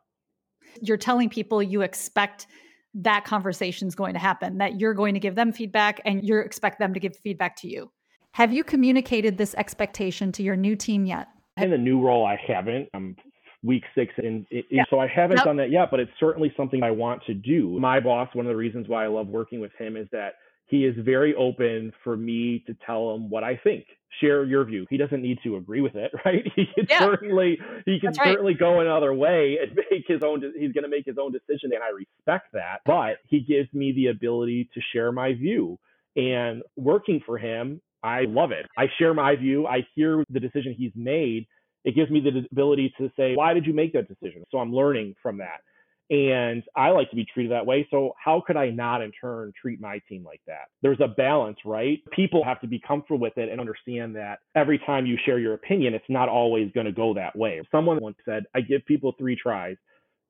You're 0.80 0.96
telling 0.96 1.28
people 1.28 1.62
you 1.62 1.82
expect 1.82 2.46
that 2.94 3.24
conversation 3.24 3.88
is 3.88 3.94
going 3.94 4.14
to 4.14 4.18
happen, 4.18 4.58
that 4.58 4.80
you're 4.80 4.94
going 4.94 5.14
to 5.14 5.20
give 5.20 5.34
them 5.34 5.52
feedback 5.52 6.00
and 6.04 6.26
you 6.26 6.38
expect 6.38 6.78
them 6.78 6.94
to 6.94 7.00
give 7.00 7.16
feedback 7.16 7.56
to 7.56 7.68
you. 7.68 7.90
Have 8.32 8.52
you 8.52 8.64
communicated 8.64 9.38
this 9.38 9.54
expectation 9.54 10.32
to 10.32 10.42
your 10.42 10.56
new 10.56 10.76
team 10.76 11.06
yet? 11.06 11.28
In 11.56 11.70
the 11.70 11.78
new 11.78 12.00
role, 12.00 12.24
I 12.24 12.38
haven't. 12.46 12.88
I'm 12.94 13.16
week 13.62 13.84
six, 13.94 14.12
and 14.16 14.46
yeah. 14.70 14.84
so 14.88 14.98
I 14.98 15.06
haven't 15.06 15.36
nope. 15.36 15.44
done 15.44 15.56
that 15.56 15.70
yet, 15.70 15.88
but 15.90 16.00
it's 16.00 16.12
certainly 16.18 16.52
something 16.56 16.82
I 16.82 16.90
want 16.90 17.22
to 17.26 17.34
do. 17.34 17.78
My 17.78 18.00
boss, 18.00 18.28
one 18.34 18.46
of 18.46 18.50
the 18.50 18.56
reasons 18.56 18.88
why 18.88 19.04
I 19.04 19.08
love 19.08 19.26
working 19.26 19.60
with 19.60 19.72
him 19.78 19.96
is 19.96 20.06
that 20.12 20.34
he 20.66 20.84
is 20.84 20.94
very 20.98 21.34
open 21.34 21.92
for 22.02 22.16
me 22.16 22.62
to 22.66 22.76
tell 22.86 23.14
him 23.14 23.28
what 23.28 23.44
I 23.44 23.56
think. 23.62 23.84
Share 24.20 24.44
your 24.44 24.64
view. 24.64 24.86
He 24.90 24.96
doesn't 24.96 25.22
need 25.22 25.38
to 25.44 25.56
agree 25.56 25.80
with 25.80 25.94
it, 25.94 26.10
right? 26.24 26.44
He 26.56 26.66
can 26.74 26.86
yeah. 26.88 27.00
certainly 27.00 27.58
he 27.86 28.00
can 28.00 28.12
That's 28.12 28.18
certainly 28.18 28.52
right. 28.52 28.58
go 28.60 28.80
another 28.80 29.14
way 29.14 29.58
and 29.62 29.78
make 29.90 30.04
his 30.06 30.22
own. 30.22 30.42
He's 30.58 30.72
going 30.72 30.82
to 30.84 30.88
make 30.88 31.06
his 31.06 31.16
own 31.18 31.32
decision, 31.32 31.70
and 31.72 31.82
I 31.82 31.90
respect 31.90 32.52
that. 32.54 32.80
But 32.84 33.18
he 33.26 33.40
gives 33.40 33.72
me 33.72 33.92
the 33.92 34.08
ability 34.08 34.68
to 34.74 34.80
share 34.92 35.12
my 35.12 35.34
view. 35.34 35.78
And 36.16 36.62
working 36.76 37.20
for 37.24 37.38
him, 37.38 37.80
I 38.02 38.22
love 38.22 38.50
it. 38.50 38.66
I 38.76 38.86
share 38.98 39.14
my 39.14 39.36
view. 39.36 39.66
I 39.66 39.86
hear 39.94 40.24
the 40.28 40.40
decision 40.40 40.74
he's 40.76 40.92
made. 40.96 41.46
It 41.84 41.94
gives 41.94 42.10
me 42.10 42.20
the 42.20 42.46
ability 42.50 42.92
to 42.98 43.10
say, 43.16 43.34
why 43.34 43.54
did 43.54 43.64
you 43.64 43.72
make 43.72 43.92
that 43.92 44.08
decision? 44.08 44.44
So 44.50 44.58
I'm 44.58 44.72
learning 44.72 45.14
from 45.22 45.38
that. 45.38 45.60
And 46.10 46.64
I 46.76 46.90
like 46.90 47.08
to 47.10 47.16
be 47.16 47.24
treated 47.24 47.52
that 47.52 47.64
way. 47.64 47.86
So 47.88 48.14
how 48.22 48.42
could 48.44 48.56
I 48.56 48.70
not 48.70 49.00
in 49.00 49.12
turn 49.20 49.52
treat 49.60 49.80
my 49.80 50.00
team 50.08 50.24
like 50.24 50.40
that? 50.48 50.64
There's 50.82 51.00
a 51.00 51.06
balance, 51.06 51.58
right? 51.64 52.00
People 52.10 52.44
have 52.44 52.60
to 52.62 52.66
be 52.66 52.80
comfortable 52.80 53.20
with 53.20 53.38
it 53.38 53.48
and 53.48 53.60
understand 53.60 54.16
that 54.16 54.40
every 54.56 54.78
time 54.78 55.06
you 55.06 55.16
share 55.24 55.38
your 55.38 55.54
opinion, 55.54 55.94
it's 55.94 56.04
not 56.08 56.28
always 56.28 56.72
going 56.72 56.86
to 56.86 56.92
go 56.92 57.14
that 57.14 57.36
way. 57.38 57.62
Someone 57.70 58.00
once 58.00 58.16
said, 58.24 58.42
I 58.56 58.60
give 58.60 58.84
people 58.86 59.14
three 59.18 59.36
tries. 59.36 59.76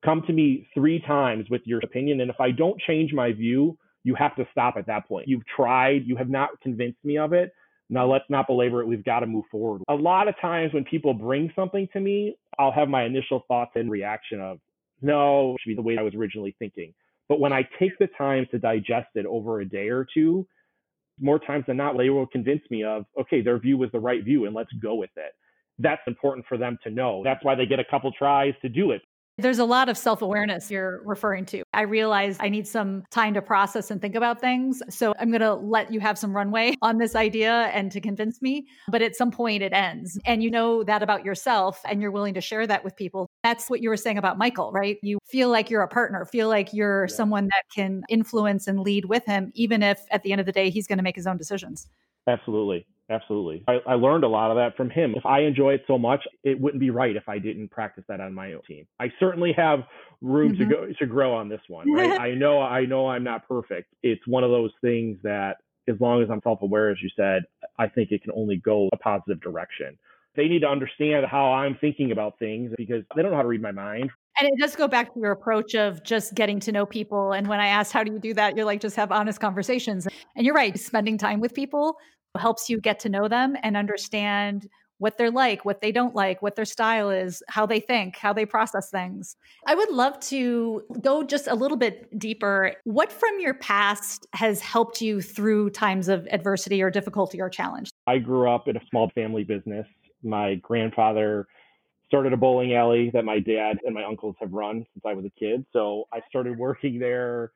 Come 0.05 0.21
to 0.27 0.33
me 0.33 0.67
three 0.75 0.99
times 0.99 1.47
with 1.49 1.61
your 1.65 1.79
opinion. 1.83 2.21
And 2.21 2.29
if 2.29 2.39
I 2.39 2.51
don't 2.51 2.79
change 2.81 3.11
my 3.11 3.33
view, 3.33 3.75
you 4.03 4.13
have 4.15 4.35
to 4.35 4.45
stop 4.51 4.75
at 4.77 4.85
that 4.85 5.07
point. 5.07 5.27
You've 5.27 5.45
tried, 5.47 6.03
you 6.05 6.15
have 6.15 6.29
not 6.29 6.49
convinced 6.61 7.03
me 7.03 7.17
of 7.17 7.33
it. 7.33 7.51
Now 7.89 8.11
let's 8.11 8.25
not 8.29 8.47
belabor 8.47 8.81
it. 8.81 8.87
We've 8.87 9.03
got 9.03 9.19
to 9.19 9.27
move 9.27 9.45
forward. 9.51 9.81
A 9.89 9.95
lot 9.95 10.27
of 10.27 10.35
times 10.39 10.73
when 10.73 10.85
people 10.85 11.13
bring 11.13 11.51
something 11.55 11.87
to 11.93 11.99
me, 11.99 12.35
I'll 12.57 12.71
have 12.71 12.87
my 12.87 13.03
initial 13.03 13.43
thoughts 13.47 13.71
and 13.75 13.89
reaction 13.89 14.39
of, 14.39 14.59
no, 15.01 15.55
should 15.59 15.69
be 15.69 15.75
the 15.75 15.81
way 15.81 15.97
I 15.97 16.03
was 16.03 16.15
originally 16.15 16.55
thinking. 16.59 16.93
But 17.29 17.39
when 17.39 17.53
I 17.53 17.67
take 17.79 17.97
the 17.99 18.07
time 18.17 18.45
to 18.51 18.59
digest 18.59 19.09
it 19.15 19.25
over 19.25 19.61
a 19.61 19.65
day 19.65 19.89
or 19.89 20.05
two, 20.13 20.45
more 21.19 21.39
times 21.39 21.65
than 21.67 21.77
not, 21.77 21.97
they 21.97 22.09
will 22.09 22.27
convince 22.27 22.61
me 22.69 22.83
of, 22.83 23.05
okay, 23.19 23.41
their 23.41 23.59
view 23.59 23.77
was 23.77 23.91
the 23.91 23.99
right 23.99 24.23
view 24.23 24.45
and 24.45 24.55
let's 24.55 24.71
go 24.81 24.95
with 24.95 25.11
it. 25.15 25.31
That's 25.79 26.01
important 26.07 26.45
for 26.47 26.57
them 26.57 26.77
to 26.83 26.89
know. 26.89 27.21
That's 27.23 27.43
why 27.43 27.55
they 27.55 27.65
get 27.65 27.79
a 27.79 27.85
couple 27.85 28.11
tries 28.11 28.53
to 28.61 28.69
do 28.69 28.91
it 28.91 29.01
there's 29.37 29.59
a 29.59 29.65
lot 29.65 29.89
of 29.89 29.97
self 29.97 30.21
awareness 30.21 30.69
you're 30.69 31.01
referring 31.05 31.45
to. 31.47 31.63
I 31.73 31.81
realize 31.81 32.37
I 32.39 32.49
need 32.49 32.67
some 32.67 33.03
time 33.11 33.33
to 33.33 33.41
process 33.41 33.91
and 33.91 34.01
think 34.01 34.15
about 34.15 34.39
things. 34.39 34.81
So 34.89 35.13
I'm 35.19 35.29
going 35.29 35.41
to 35.41 35.55
let 35.55 35.91
you 35.91 35.99
have 35.99 36.17
some 36.17 36.35
runway 36.35 36.75
on 36.81 36.97
this 36.97 37.15
idea 37.15 37.71
and 37.73 37.91
to 37.91 38.01
convince 38.01 38.41
me. 38.41 38.67
But 38.89 39.01
at 39.01 39.15
some 39.15 39.31
point, 39.31 39.63
it 39.63 39.73
ends. 39.73 40.19
And 40.25 40.43
you 40.43 40.51
know 40.51 40.83
that 40.83 41.03
about 41.03 41.25
yourself 41.25 41.79
and 41.89 42.01
you're 42.01 42.11
willing 42.11 42.33
to 42.35 42.41
share 42.41 42.67
that 42.67 42.83
with 42.83 42.95
people. 42.95 43.29
That's 43.43 43.69
what 43.69 43.81
you 43.81 43.89
were 43.89 43.97
saying 43.97 44.17
about 44.17 44.37
Michael, 44.37 44.71
right? 44.71 44.97
You 45.01 45.19
feel 45.27 45.49
like 45.49 45.69
you're 45.69 45.81
a 45.81 45.87
partner, 45.87 46.25
feel 46.25 46.49
like 46.49 46.73
you're 46.73 47.05
yeah. 47.09 47.15
someone 47.15 47.45
that 47.45 47.63
can 47.73 48.03
influence 48.09 48.67
and 48.67 48.79
lead 48.79 49.05
with 49.05 49.25
him, 49.25 49.51
even 49.55 49.83
if 49.83 49.99
at 50.11 50.23
the 50.23 50.31
end 50.31 50.41
of 50.41 50.45
the 50.45 50.51
day, 50.51 50.69
he's 50.69 50.87
going 50.87 50.97
to 50.97 51.03
make 51.03 51.15
his 51.15 51.27
own 51.27 51.37
decisions. 51.37 51.87
Absolutely. 52.27 52.85
Absolutely. 53.11 53.63
I, 53.67 53.79
I, 53.85 53.93
learned 53.95 54.23
a 54.23 54.29
lot 54.29 54.51
of 54.51 54.57
that 54.57 54.77
from 54.77 54.89
him. 54.89 55.13
If 55.17 55.25
I 55.25 55.41
enjoy 55.41 55.73
it 55.73 55.83
so 55.85 55.97
much, 55.97 56.21
it 56.45 56.59
wouldn't 56.59 56.79
be 56.79 56.91
right 56.91 57.15
if 57.15 57.27
I 57.27 57.39
didn't 57.39 57.69
practice 57.69 58.05
that 58.07 58.21
on 58.21 58.33
my 58.33 58.53
own 58.53 58.61
team. 58.65 58.87
I 59.01 59.11
certainly 59.19 59.53
have 59.57 59.79
room 60.21 60.53
mm-hmm. 60.53 60.69
to 60.69 60.75
go 60.75 60.87
to 60.97 61.05
grow 61.05 61.35
on 61.35 61.49
this 61.49 61.59
one. 61.67 61.91
Right? 61.91 62.17
I 62.19 62.31
know 62.31 62.61
I 62.61 62.85
know 62.85 63.07
I'm 63.07 63.23
not 63.23 63.47
perfect. 63.47 63.93
It's 64.01 64.25
one 64.27 64.45
of 64.45 64.51
those 64.51 64.71
things 64.79 65.17
that 65.23 65.57
as 65.89 65.95
long 65.99 66.23
as 66.23 66.29
I'm 66.31 66.39
self-aware, 66.41 66.89
as 66.91 66.97
you 67.03 67.09
said, 67.15 67.43
I 67.77 67.87
think 67.87 68.11
it 68.11 68.23
can 68.23 68.31
only 68.33 68.55
go 68.55 68.87
a 68.93 68.97
positive 68.97 69.41
direction. 69.41 69.97
They 70.37 70.47
need 70.47 70.61
to 70.61 70.67
understand 70.67 71.25
how 71.29 71.51
I'm 71.51 71.77
thinking 71.81 72.13
about 72.13 72.39
things 72.39 72.71
because 72.77 73.03
they 73.15 73.21
don't 73.21 73.31
know 73.31 73.37
how 73.37 73.43
to 73.43 73.49
read 73.49 73.61
my 73.61 73.73
mind. 73.73 74.09
And 74.39 74.47
it 74.47 74.53
does 74.57 74.77
go 74.77 74.87
back 74.87 75.13
to 75.13 75.19
your 75.19 75.31
approach 75.31 75.75
of 75.75 76.01
just 76.05 76.33
getting 76.33 76.61
to 76.61 76.71
know 76.71 76.85
people. 76.85 77.33
And 77.33 77.47
when 77.47 77.59
I 77.59 77.67
asked, 77.67 77.91
how 77.91 78.05
do 78.05 78.13
you 78.13 78.19
do 78.19 78.33
that? 78.35 78.55
You're 78.55 78.65
like, 78.65 78.79
just 78.79 78.95
have 78.95 79.11
honest 79.11 79.41
conversations. 79.41 80.07
And 80.37 80.45
you're 80.45 80.55
right, 80.55 80.79
spending 80.79 81.17
time 81.17 81.41
with 81.41 81.53
people 81.53 81.97
helps 82.37 82.69
you 82.69 82.79
get 82.79 82.99
to 82.99 83.09
know 83.09 83.27
them 83.27 83.55
and 83.63 83.77
understand 83.77 84.67
what 84.97 85.17
they're 85.17 85.31
like, 85.31 85.65
what 85.65 85.81
they 85.81 85.91
don't 85.91 86.13
like, 86.13 86.43
what 86.43 86.55
their 86.55 86.65
style 86.65 87.09
is, 87.09 87.41
how 87.47 87.65
they 87.65 87.79
think, 87.79 88.17
how 88.17 88.31
they 88.31 88.45
process 88.45 88.91
things. 88.91 89.35
I 89.65 89.73
would 89.73 89.89
love 89.89 90.19
to 90.27 90.83
go 91.01 91.23
just 91.23 91.47
a 91.47 91.55
little 91.55 91.77
bit 91.77 92.19
deeper. 92.19 92.75
What 92.83 93.11
from 93.11 93.39
your 93.39 93.55
past 93.55 94.27
has 94.33 94.61
helped 94.61 95.01
you 95.01 95.19
through 95.19 95.71
times 95.71 96.07
of 96.07 96.27
adversity 96.29 96.83
or 96.83 96.91
difficulty 96.91 97.41
or 97.41 97.49
challenge? 97.49 97.89
I 98.05 98.19
grew 98.19 98.47
up 98.47 98.67
in 98.67 98.77
a 98.77 98.81
small 98.91 99.09
family 99.15 99.43
business. 99.43 99.87
My 100.21 100.55
grandfather 100.55 101.47
started 102.05 102.31
a 102.31 102.37
bowling 102.37 102.75
alley 102.75 103.09
that 103.13 103.25
my 103.25 103.39
dad 103.39 103.79
and 103.83 103.95
my 103.95 104.03
uncles 104.03 104.35
have 104.39 104.53
run 104.53 104.85
since 104.93 105.03
I 105.03 105.13
was 105.15 105.25
a 105.25 105.31
kid. 105.31 105.65
So 105.73 106.07
I 106.13 106.19
started 106.29 106.59
working 106.59 106.99
there 106.99 107.53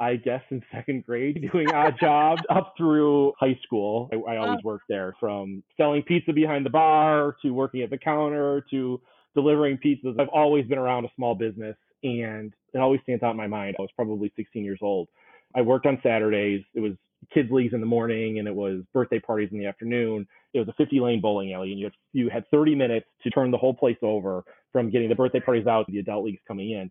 I 0.00 0.16
guess 0.16 0.42
in 0.50 0.62
second 0.72 1.06
grade, 1.06 1.48
doing 1.52 1.70
odd 1.70 1.96
jobs 2.00 2.42
up 2.50 2.74
through 2.76 3.32
high 3.38 3.58
school. 3.62 4.10
I, 4.12 4.32
I 4.32 4.36
always 4.38 4.58
ah. 4.58 4.64
worked 4.68 4.86
there 4.88 5.14
from 5.20 5.62
selling 5.76 6.02
pizza 6.02 6.32
behind 6.32 6.66
the 6.66 6.70
bar 6.70 7.36
to 7.42 7.50
working 7.50 7.82
at 7.82 7.90
the 7.90 7.98
counter 7.98 8.64
to 8.70 9.00
delivering 9.34 9.78
pizzas. 9.78 10.18
I've 10.18 10.28
always 10.28 10.66
been 10.66 10.78
around 10.78 11.04
a 11.04 11.08
small 11.16 11.34
business 11.34 11.76
and 12.02 12.52
it 12.72 12.78
always 12.78 13.00
stands 13.02 13.22
out 13.22 13.32
in 13.32 13.36
my 13.36 13.46
mind. 13.46 13.76
I 13.78 13.82
was 13.82 13.90
probably 13.96 14.32
16 14.36 14.64
years 14.64 14.78
old. 14.82 15.08
I 15.54 15.62
worked 15.62 15.86
on 15.86 15.98
Saturdays. 16.02 16.62
It 16.74 16.80
was 16.80 16.92
kids 17.32 17.50
leagues 17.50 17.72
in 17.72 17.80
the 17.80 17.86
morning 17.86 18.38
and 18.38 18.46
it 18.46 18.54
was 18.54 18.82
birthday 18.92 19.18
parties 19.18 19.48
in 19.52 19.58
the 19.58 19.66
afternoon. 19.66 20.26
It 20.52 20.58
was 20.58 20.68
a 20.68 20.74
50 20.74 21.00
lane 21.00 21.20
bowling 21.20 21.52
alley 21.52 21.70
and 21.70 21.80
you 21.80 21.86
had, 21.86 21.92
you 22.12 22.28
had 22.28 22.44
30 22.50 22.74
minutes 22.74 23.06
to 23.22 23.30
turn 23.30 23.50
the 23.50 23.58
whole 23.58 23.74
place 23.74 23.96
over 24.02 24.44
from 24.72 24.90
getting 24.90 25.08
the 25.08 25.14
birthday 25.14 25.40
parties 25.40 25.66
out 25.66 25.86
to 25.86 25.92
the 25.92 26.00
adult 26.00 26.24
leagues 26.24 26.40
coming 26.46 26.72
in. 26.72 26.90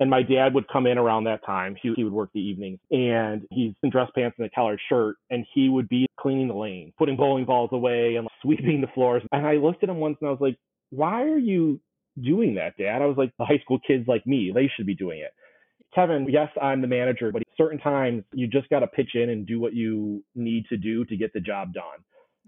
And 0.00 0.08
my 0.10 0.22
dad 0.22 0.54
would 0.54 0.68
come 0.68 0.86
in 0.86 0.96
around 0.96 1.24
that 1.24 1.44
time. 1.44 1.76
He, 1.80 1.92
he 1.96 2.04
would 2.04 2.12
work 2.12 2.30
the 2.32 2.40
evenings 2.40 2.78
and 2.90 3.42
he's 3.50 3.72
in 3.82 3.90
dress 3.90 4.08
pants 4.14 4.36
and 4.38 4.46
a 4.46 4.50
collared 4.50 4.80
shirt 4.88 5.16
and 5.30 5.44
he 5.54 5.68
would 5.68 5.88
be 5.88 6.06
cleaning 6.18 6.48
the 6.48 6.54
lane, 6.54 6.92
putting 6.96 7.16
bowling 7.16 7.44
balls 7.44 7.70
away 7.72 8.14
and 8.16 8.28
sweeping 8.42 8.80
the 8.80 8.86
floors. 8.94 9.22
And 9.32 9.46
I 9.46 9.54
looked 9.54 9.82
at 9.82 9.88
him 9.88 9.98
once 9.98 10.16
and 10.20 10.28
I 10.28 10.30
was 10.30 10.40
like, 10.40 10.56
why 10.90 11.22
are 11.24 11.38
you 11.38 11.80
doing 12.22 12.54
that, 12.54 12.76
dad? 12.76 13.02
I 13.02 13.06
was 13.06 13.16
like, 13.16 13.32
the 13.38 13.44
high 13.44 13.58
school 13.58 13.80
kids 13.86 14.06
like 14.06 14.26
me, 14.26 14.52
they 14.54 14.70
should 14.76 14.86
be 14.86 14.94
doing 14.94 15.18
it. 15.18 15.32
Kevin, 15.94 16.26
yes, 16.28 16.48
I'm 16.60 16.80
the 16.80 16.86
manager, 16.86 17.32
but 17.32 17.42
certain 17.56 17.78
times 17.78 18.22
you 18.32 18.46
just 18.46 18.68
got 18.68 18.80
to 18.80 18.86
pitch 18.86 19.10
in 19.14 19.30
and 19.30 19.46
do 19.46 19.58
what 19.58 19.74
you 19.74 20.22
need 20.34 20.66
to 20.68 20.76
do 20.76 21.04
to 21.06 21.16
get 21.16 21.32
the 21.32 21.40
job 21.40 21.72
done. 21.72 21.84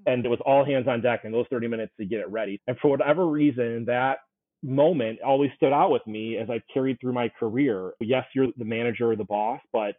Hmm. 0.04 0.12
And 0.12 0.26
it 0.26 0.28
was 0.28 0.40
all 0.44 0.64
hands 0.64 0.86
on 0.88 1.00
deck 1.00 1.22
in 1.24 1.32
those 1.32 1.46
30 1.50 1.68
minutes 1.68 1.92
to 1.98 2.06
get 2.06 2.20
it 2.20 2.28
ready. 2.28 2.60
And 2.66 2.76
for 2.80 2.90
whatever 2.90 3.26
reason, 3.26 3.86
that 3.86 4.18
moment 4.62 5.20
always 5.22 5.50
stood 5.56 5.72
out 5.72 5.90
with 5.90 6.06
me 6.06 6.36
as 6.36 6.50
I 6.50 6.62
carried 6.72 7.00
through 7.00 7.12
my 7.12 7.28
career. 7.28 7.92
Yes, 8.00 8.24
you're 8.34 8.48
the 8.56 8.64
manager 8.64 9.10
or 9.10 9.16
the 9.16 9.24
boss, 9.24 9.60
but 9.72 9.96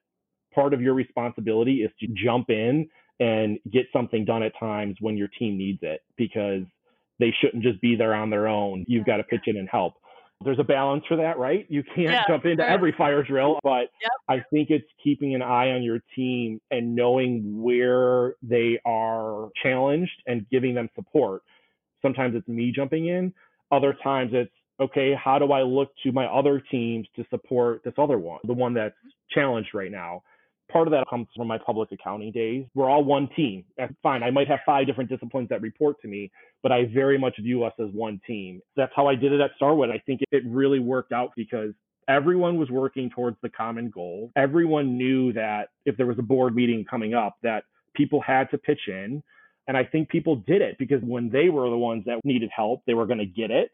part 0.54 0.74
of 0.74 0.82
your 0.82 0.94
responsibility 0.94 1.78
is 1.78 1.92
to 2.00 2.08
jump 2.14 2.50
in 2.50 2.88
and 3.20 3.60
get 3.72 3.86
something 3.94 4.26
done 4.26 4.44
at 4.44 4.52
times 4.60 4.98
when 5.00 5.18
your 5.18 5.30
team 5.40 5.58
needs 5.58 5.80
it 5.82 6.02
because 6.18 6.64
they 7.20 7.34
shouldn't 7.40 7.64
just 7.64 7.80
be 7.82 7.96
there 7.96 8.14
on 8.14 8.30
their 8.30 8.48
own. 8.48 8.84
You've 8.88 9.06
got 9.06 9.18
to 9.18 9.24
pitch 9.24 9.44
in 9.46 9.58
and 9.58 9.70
help. 9.70 9.94
There's 10.44 10.58
a 10.58 10.64
balance 10.64 11.04
for 11.08 11.18
that, 11.18 11.38
right? 11.38 11.68
You 11.70 11.84
can't 11.84 12.10
yeah, 12.10 12.24
jump 12.28 12.46
into 12.46 12.68
every 12.68 12.94
fire 12.98 13.22
drill, 13.22 13.60
but 13.62 13.92
yep. 14.02 14.12
I 14.28 14.44
think 14.52 14.72
it's 14.72 14.88
keeping 15.04 15.36
an 15.36 15.44
eye 15.44 15.70
on 15.70 15.84
your 15.84 16.00
team 16.16 16.60
and 16.72 16.96
knowing 16.96 17.62
where 17.62 18.34
they 18.42 18.80
are 18.84 19.50
challenged 19.62 20.24
and 20.26 20.50
giving 20.50 20.74
them 20.74 20.90
support. 20.96 21.44
Sometimes 22.02 22.36
it's 22.36 22.48
me 22.48 22.72
jumping 22.76 23.06
in, 23.06 23.32
other 23.72 23.96
times 24.04 24.32
it's, 24.34 24.52
okay, 24.80 25.14
how 25.14 25.38
do 25.40 25.52
I 25.52 25.62
look 25.62 25.90
to 26.04 26.12
my 26.12 26.26
other 26.26 26.62
teams 26.72 27.08
to 27.16 27.24
support 27.30 27.84
this 27.84 27.94
other 27.98 28.18
one, 28.18 28.40
the 28.46 28.54
one 28.54 28.74
that's 28.74 28.96
challenged 29.30 29.70
right 29.74 29.92
now? 29.92 30.24
Part 30.72 30.88
of 30.88 30.92
that 30.92 31.06
comes 31.10 31.28
from 31.36 31.48
my 31.48 31.58
public 31.58 31.92
accounting 31.92 32.32
days. 32.32 32.66
We're 32.74 32.90
all 32.90 33.04
one 33.04 33.28
team. 33.36 33.66
Fine. 34.02 34.24
I 34.24 34.32
might 34.32 34.48
have 34.48 34.60
five 34.66 34.88
different 34.88 35.10
disciplines 35.10 35.50
that 35.50 35.62
report 35.62 36.02
to 36.02 36.08
me, 36.08 36.32
but 36.64 36.72
I 36.72 36.86
very 36.94 37.18
much 37.18 37.36
view 37.40 37.64
us 37.64 37.74
as 37.80 37.90
one 37.92 38.22
team. 38.26 38.62
That's 38.78 38.94
how 38.96 39.06
I 39.08 39.16
did 39.16 39.34
it 39.34 39.42
at 39.42 39.52
Starwood. 39.58 39.90
I 39.90 40.02
think 40.06 40.22
it 40.32 40.44
really 40.46 40.80
worked 40.80 41.12
out 41.12 41.32
because 41.36 41.74
everyone 42.08 42.58
was 42.58 42.70
working 42.70 43.10
towards 43.10 43.38
the 43.44 43.50
common 43.50 43.90
goal. 43.90 44.32
Everyone 44.36 44.98
knew 44.98 45.34
that 45.34 45.70
if 45.86 45.98
there 45.98 46.08
was 46.08 46.18
a 46.20 46.24
board 46.24 46.56
meeting 46.56 46.86
coming 46.90 47.14
up, 47.14 47.36
that 47.44 47.66
people 47.94 48.22
had 48.22 48.50
to 48.52 48.58
pitch 48.58 48.88
in 48.88 49.22
and 49.72 49.78
I 49.78 49.86
think 49.86 50.10
people 50.10 50.36
did 50.36 50.62
it 50.62 50.76
because 50.78 51.02
when 51.02 51.30
they 51.30 51.48
were 51.48 51.70
the 51.70 51.78
ones 51.78 52.04
that 52.06 52.20
needed 52.26 52.50
help, 52.54 52.82
they 52.86 52.94
were 52.94 53.06
going 53.06 53.20
to 53.20 53.26
get 53.26 53.52
it 53.52 53.72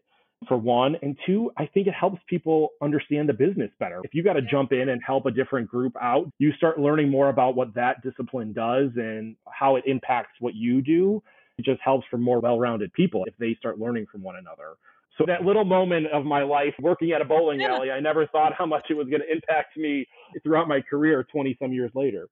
for 0.48 0.56
one. 0.56 0.96
And 1.02 1.18
two, 1.26 1.50
I 1.58 1.66
think 1.66 1.88
it 1.88 1.96
helps 2.00 2.22
people 2.30 2.70
understand 2.84 3.28
the 3.28 3.34
business 3.34 3.72
better. 3.80 4.02
If 4.04 4.14
you 4.14 4.24
got 4.24 4.34
to 4.34 4.44
jump 4.44 4.72
in 4.74 4.90
and 4.90 5.02
help 5.04 5.26
a 5.26 5.32
different 5.32 5.68
group 5.68 5.94
out, 6.00 6.30
you 6.38 6.52
start 6.52 6.80
learning 6.80 7.10
more 7.10 7.30
about 7.30 7.56
what 7.56 7.74
that 7.74 8.04
discipline 8.04 8.54
does 8.54 8.92
and 8.96 9.36
how 9.52 9.78
it 9.78 9.86
impacts 9.88 10.34
what 10.40 10.54
you 10.54 10.84
do. 10.84 11.24
It 11.58 11.66
just 11.66 11.82
helps 11.82 12.06
for 12.12 12.20
more 12.20 12.40
well 12.42 12.60
rounded 12.60 12.94
people 12.94 13.24
if 13.26 13.34
they 13.40 13.56
start 13.58 13.80
learning 13.80 14.06
from 14.12 14.22
one 14.22 14.36
another. 14.36 14.76
So 15.18 15.26
that 15.26 15.42
little 15.42 15.66
moment 15.66 16.06
of 16.14 16.26
my 16.26 16.44
life 16.44 16.76
working 16.80 17.12
at 17.14 17.22
a 17.22 17.26
bowling 17.26 17.64
alley, 17.64 17.90
I 17.90 18.00
never 18.02 18.28
thought 18.28 18.54
how 18.56 18.68
much 18.68 18.86
it 18.92 18.94
was 18.94 19.08
going 19.08 19.22
to 19.22 19.32
impact 19.32 19.76
me 19.76 20.06
throughout 20.44 20.68
my 20.68 20.80
career 20.80 21.26
20 21.32 21.58
some 21.60 21.74
years 21.74 21.90
later. 21.96 22.28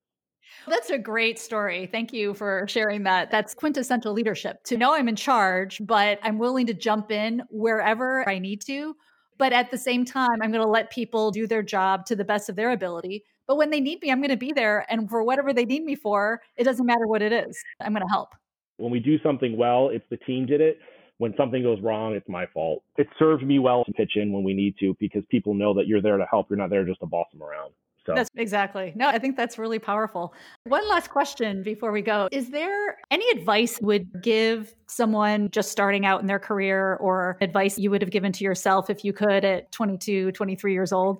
That's 0.67 0.89
a 0.89 0.97
great 0.97 1.37
story. 1.39 1.87
Thank 1.91 2.13
you 2.13 2.33
for 2.33 2.65
sharing 2.67 3.03
that. 3.03 3.31
That's 3.31 3.53
quintessential 3.53 4.13
leadership 4.13 4.63
to 4.65 4.77
know 4.77 4.93
I'm 4.93 5.07
in 5.07 5.15
charge, 5.15 5.81
but 5.85 6.19
I'm 6.23 6.39
willing 6.39 6.65
to 6.67 6.73
jump 6.73 7.11
in 7.11 7.43
wherever 7.49 8.27
I 8.27 8.39
need 8.39 8.61
to. 8.61 8.95
But 9.37 9.53
at 9.53 9.69
the 9.69 9.77
same 9.77 10.05
time, 10.05 10.41
I'm 10.41 10.51
going 10.51 10.63
to 10.63 10.69
let 10.69 10.89
people 10.91 11.29
do 11.31 11.45
their 11.45 11.61
job 11.61 12.05
to 12.07 12.15
the 12.15 12.23
best 12.23 12.49
of 12.49 12.55
their 12.55 12.71
ability. 12.71 13.23
But 13.47 13.57
when 13.57 13.69
they 13.69 13.79
need 13.79 14.01
me, 14.01 14.11
I'm 14.11 14.19
going 14.19 14.29
to 14.29 14.37
be 14.37 14.53
there. 14.53 14.85
And 14.89 15.09
for 15.09 15.23
whatever 15.23 15.53
they 15.53 15.65
need 15.65 15.83
me 15.83 15.95
for, 15.95 16.41
it 16.55 16.63
doesn't 16.63 16.85
matter 16.85 17.05
what 17.05 17.21
it 17.21 17.33
is, 17.33 17.61
I'm 17.81 17.93
going 17.93 18.05
to 18.05 18.11
help. 18.11 18.29
When 18.77 18.91
we 18.91 18.99
do 18.99 19.19
something 19.21 19.57
well, 19.57 19.89
it's 19.89 20.05
the 20.09 20.17
team 20.17 20.45
did 20.45 20.61
it. 20.61 20.79
When 21.17 21.33
something 21.37 21.63
goes 21.63 21.79
wrong, 21.81 22.13
it's 22.13 22.27
my 22.27 22.45
fault. 22.47 22.83
It 22.97 23.07
serves 23.17 23.43
me 23.43 23.59
well 23.59 23.85
to 23.85 23.93
pitch 23.93 24.13
in 24.15 24.33
when 24.33 24.43
we 24.43 24.53
need 24.53 24.75
to 24.79 24.95
because 24.99 25.23
people 25.29 25.53
know 25.53 25.73
that 25.73 25.87
you're 25.87 26.01
there 26.01 26.17
to 26.17 26.25
help. 26.29 26.49
You're 26.49 26.57
not 26.57 26.69
there 26.69 26.83
just 26.85 26.99
to 27.01 27.05
boss 27.05 27.27
them 27.31 27.41
around. 27.41 27.71
So 28.05 28.13
that's 28.13 28.29
exactly. 28.35 28.93
No, 28.95 29.07
I 29.07 29.17
think 29.17 29.35
that's 29.35 29.57
really 29.57 29.79
powerful. 29.79 30.33
One 30.65 30.87
last 30.87 31.09
question 31.09 31.63
before 31.63 31.91
we 31.91 32.01
go. 32.01 32.29
Is 32.31 32.49
there 32.51 32.97
any 33.09 33.27
advice 33.37 33.79
you 33.81 33.87
would 33.87 34.21
give 34.21 34.75
someone 34.87 35.49
just 35.49 35.71
starting 35.71 36.05
out 36.05 36.21
in 36.21 36.27
their 36.27 36.39
career 36.39 36.95
or 36.95 37.37
advice 37.41 37.79
you 37.79 37.89
would 37.89 38.01
have 38.01 38.11
given 38.11 38.31
to 38.33 38.43
yourself 38.43 38.89
if 38.89 39.03
you 39.03 39.11
could 39.11 39.43
at 39.43 39.71
22, 39.71 40.31
23 40.33 40.73
years 40.73 40.93
old? 40.93 41.19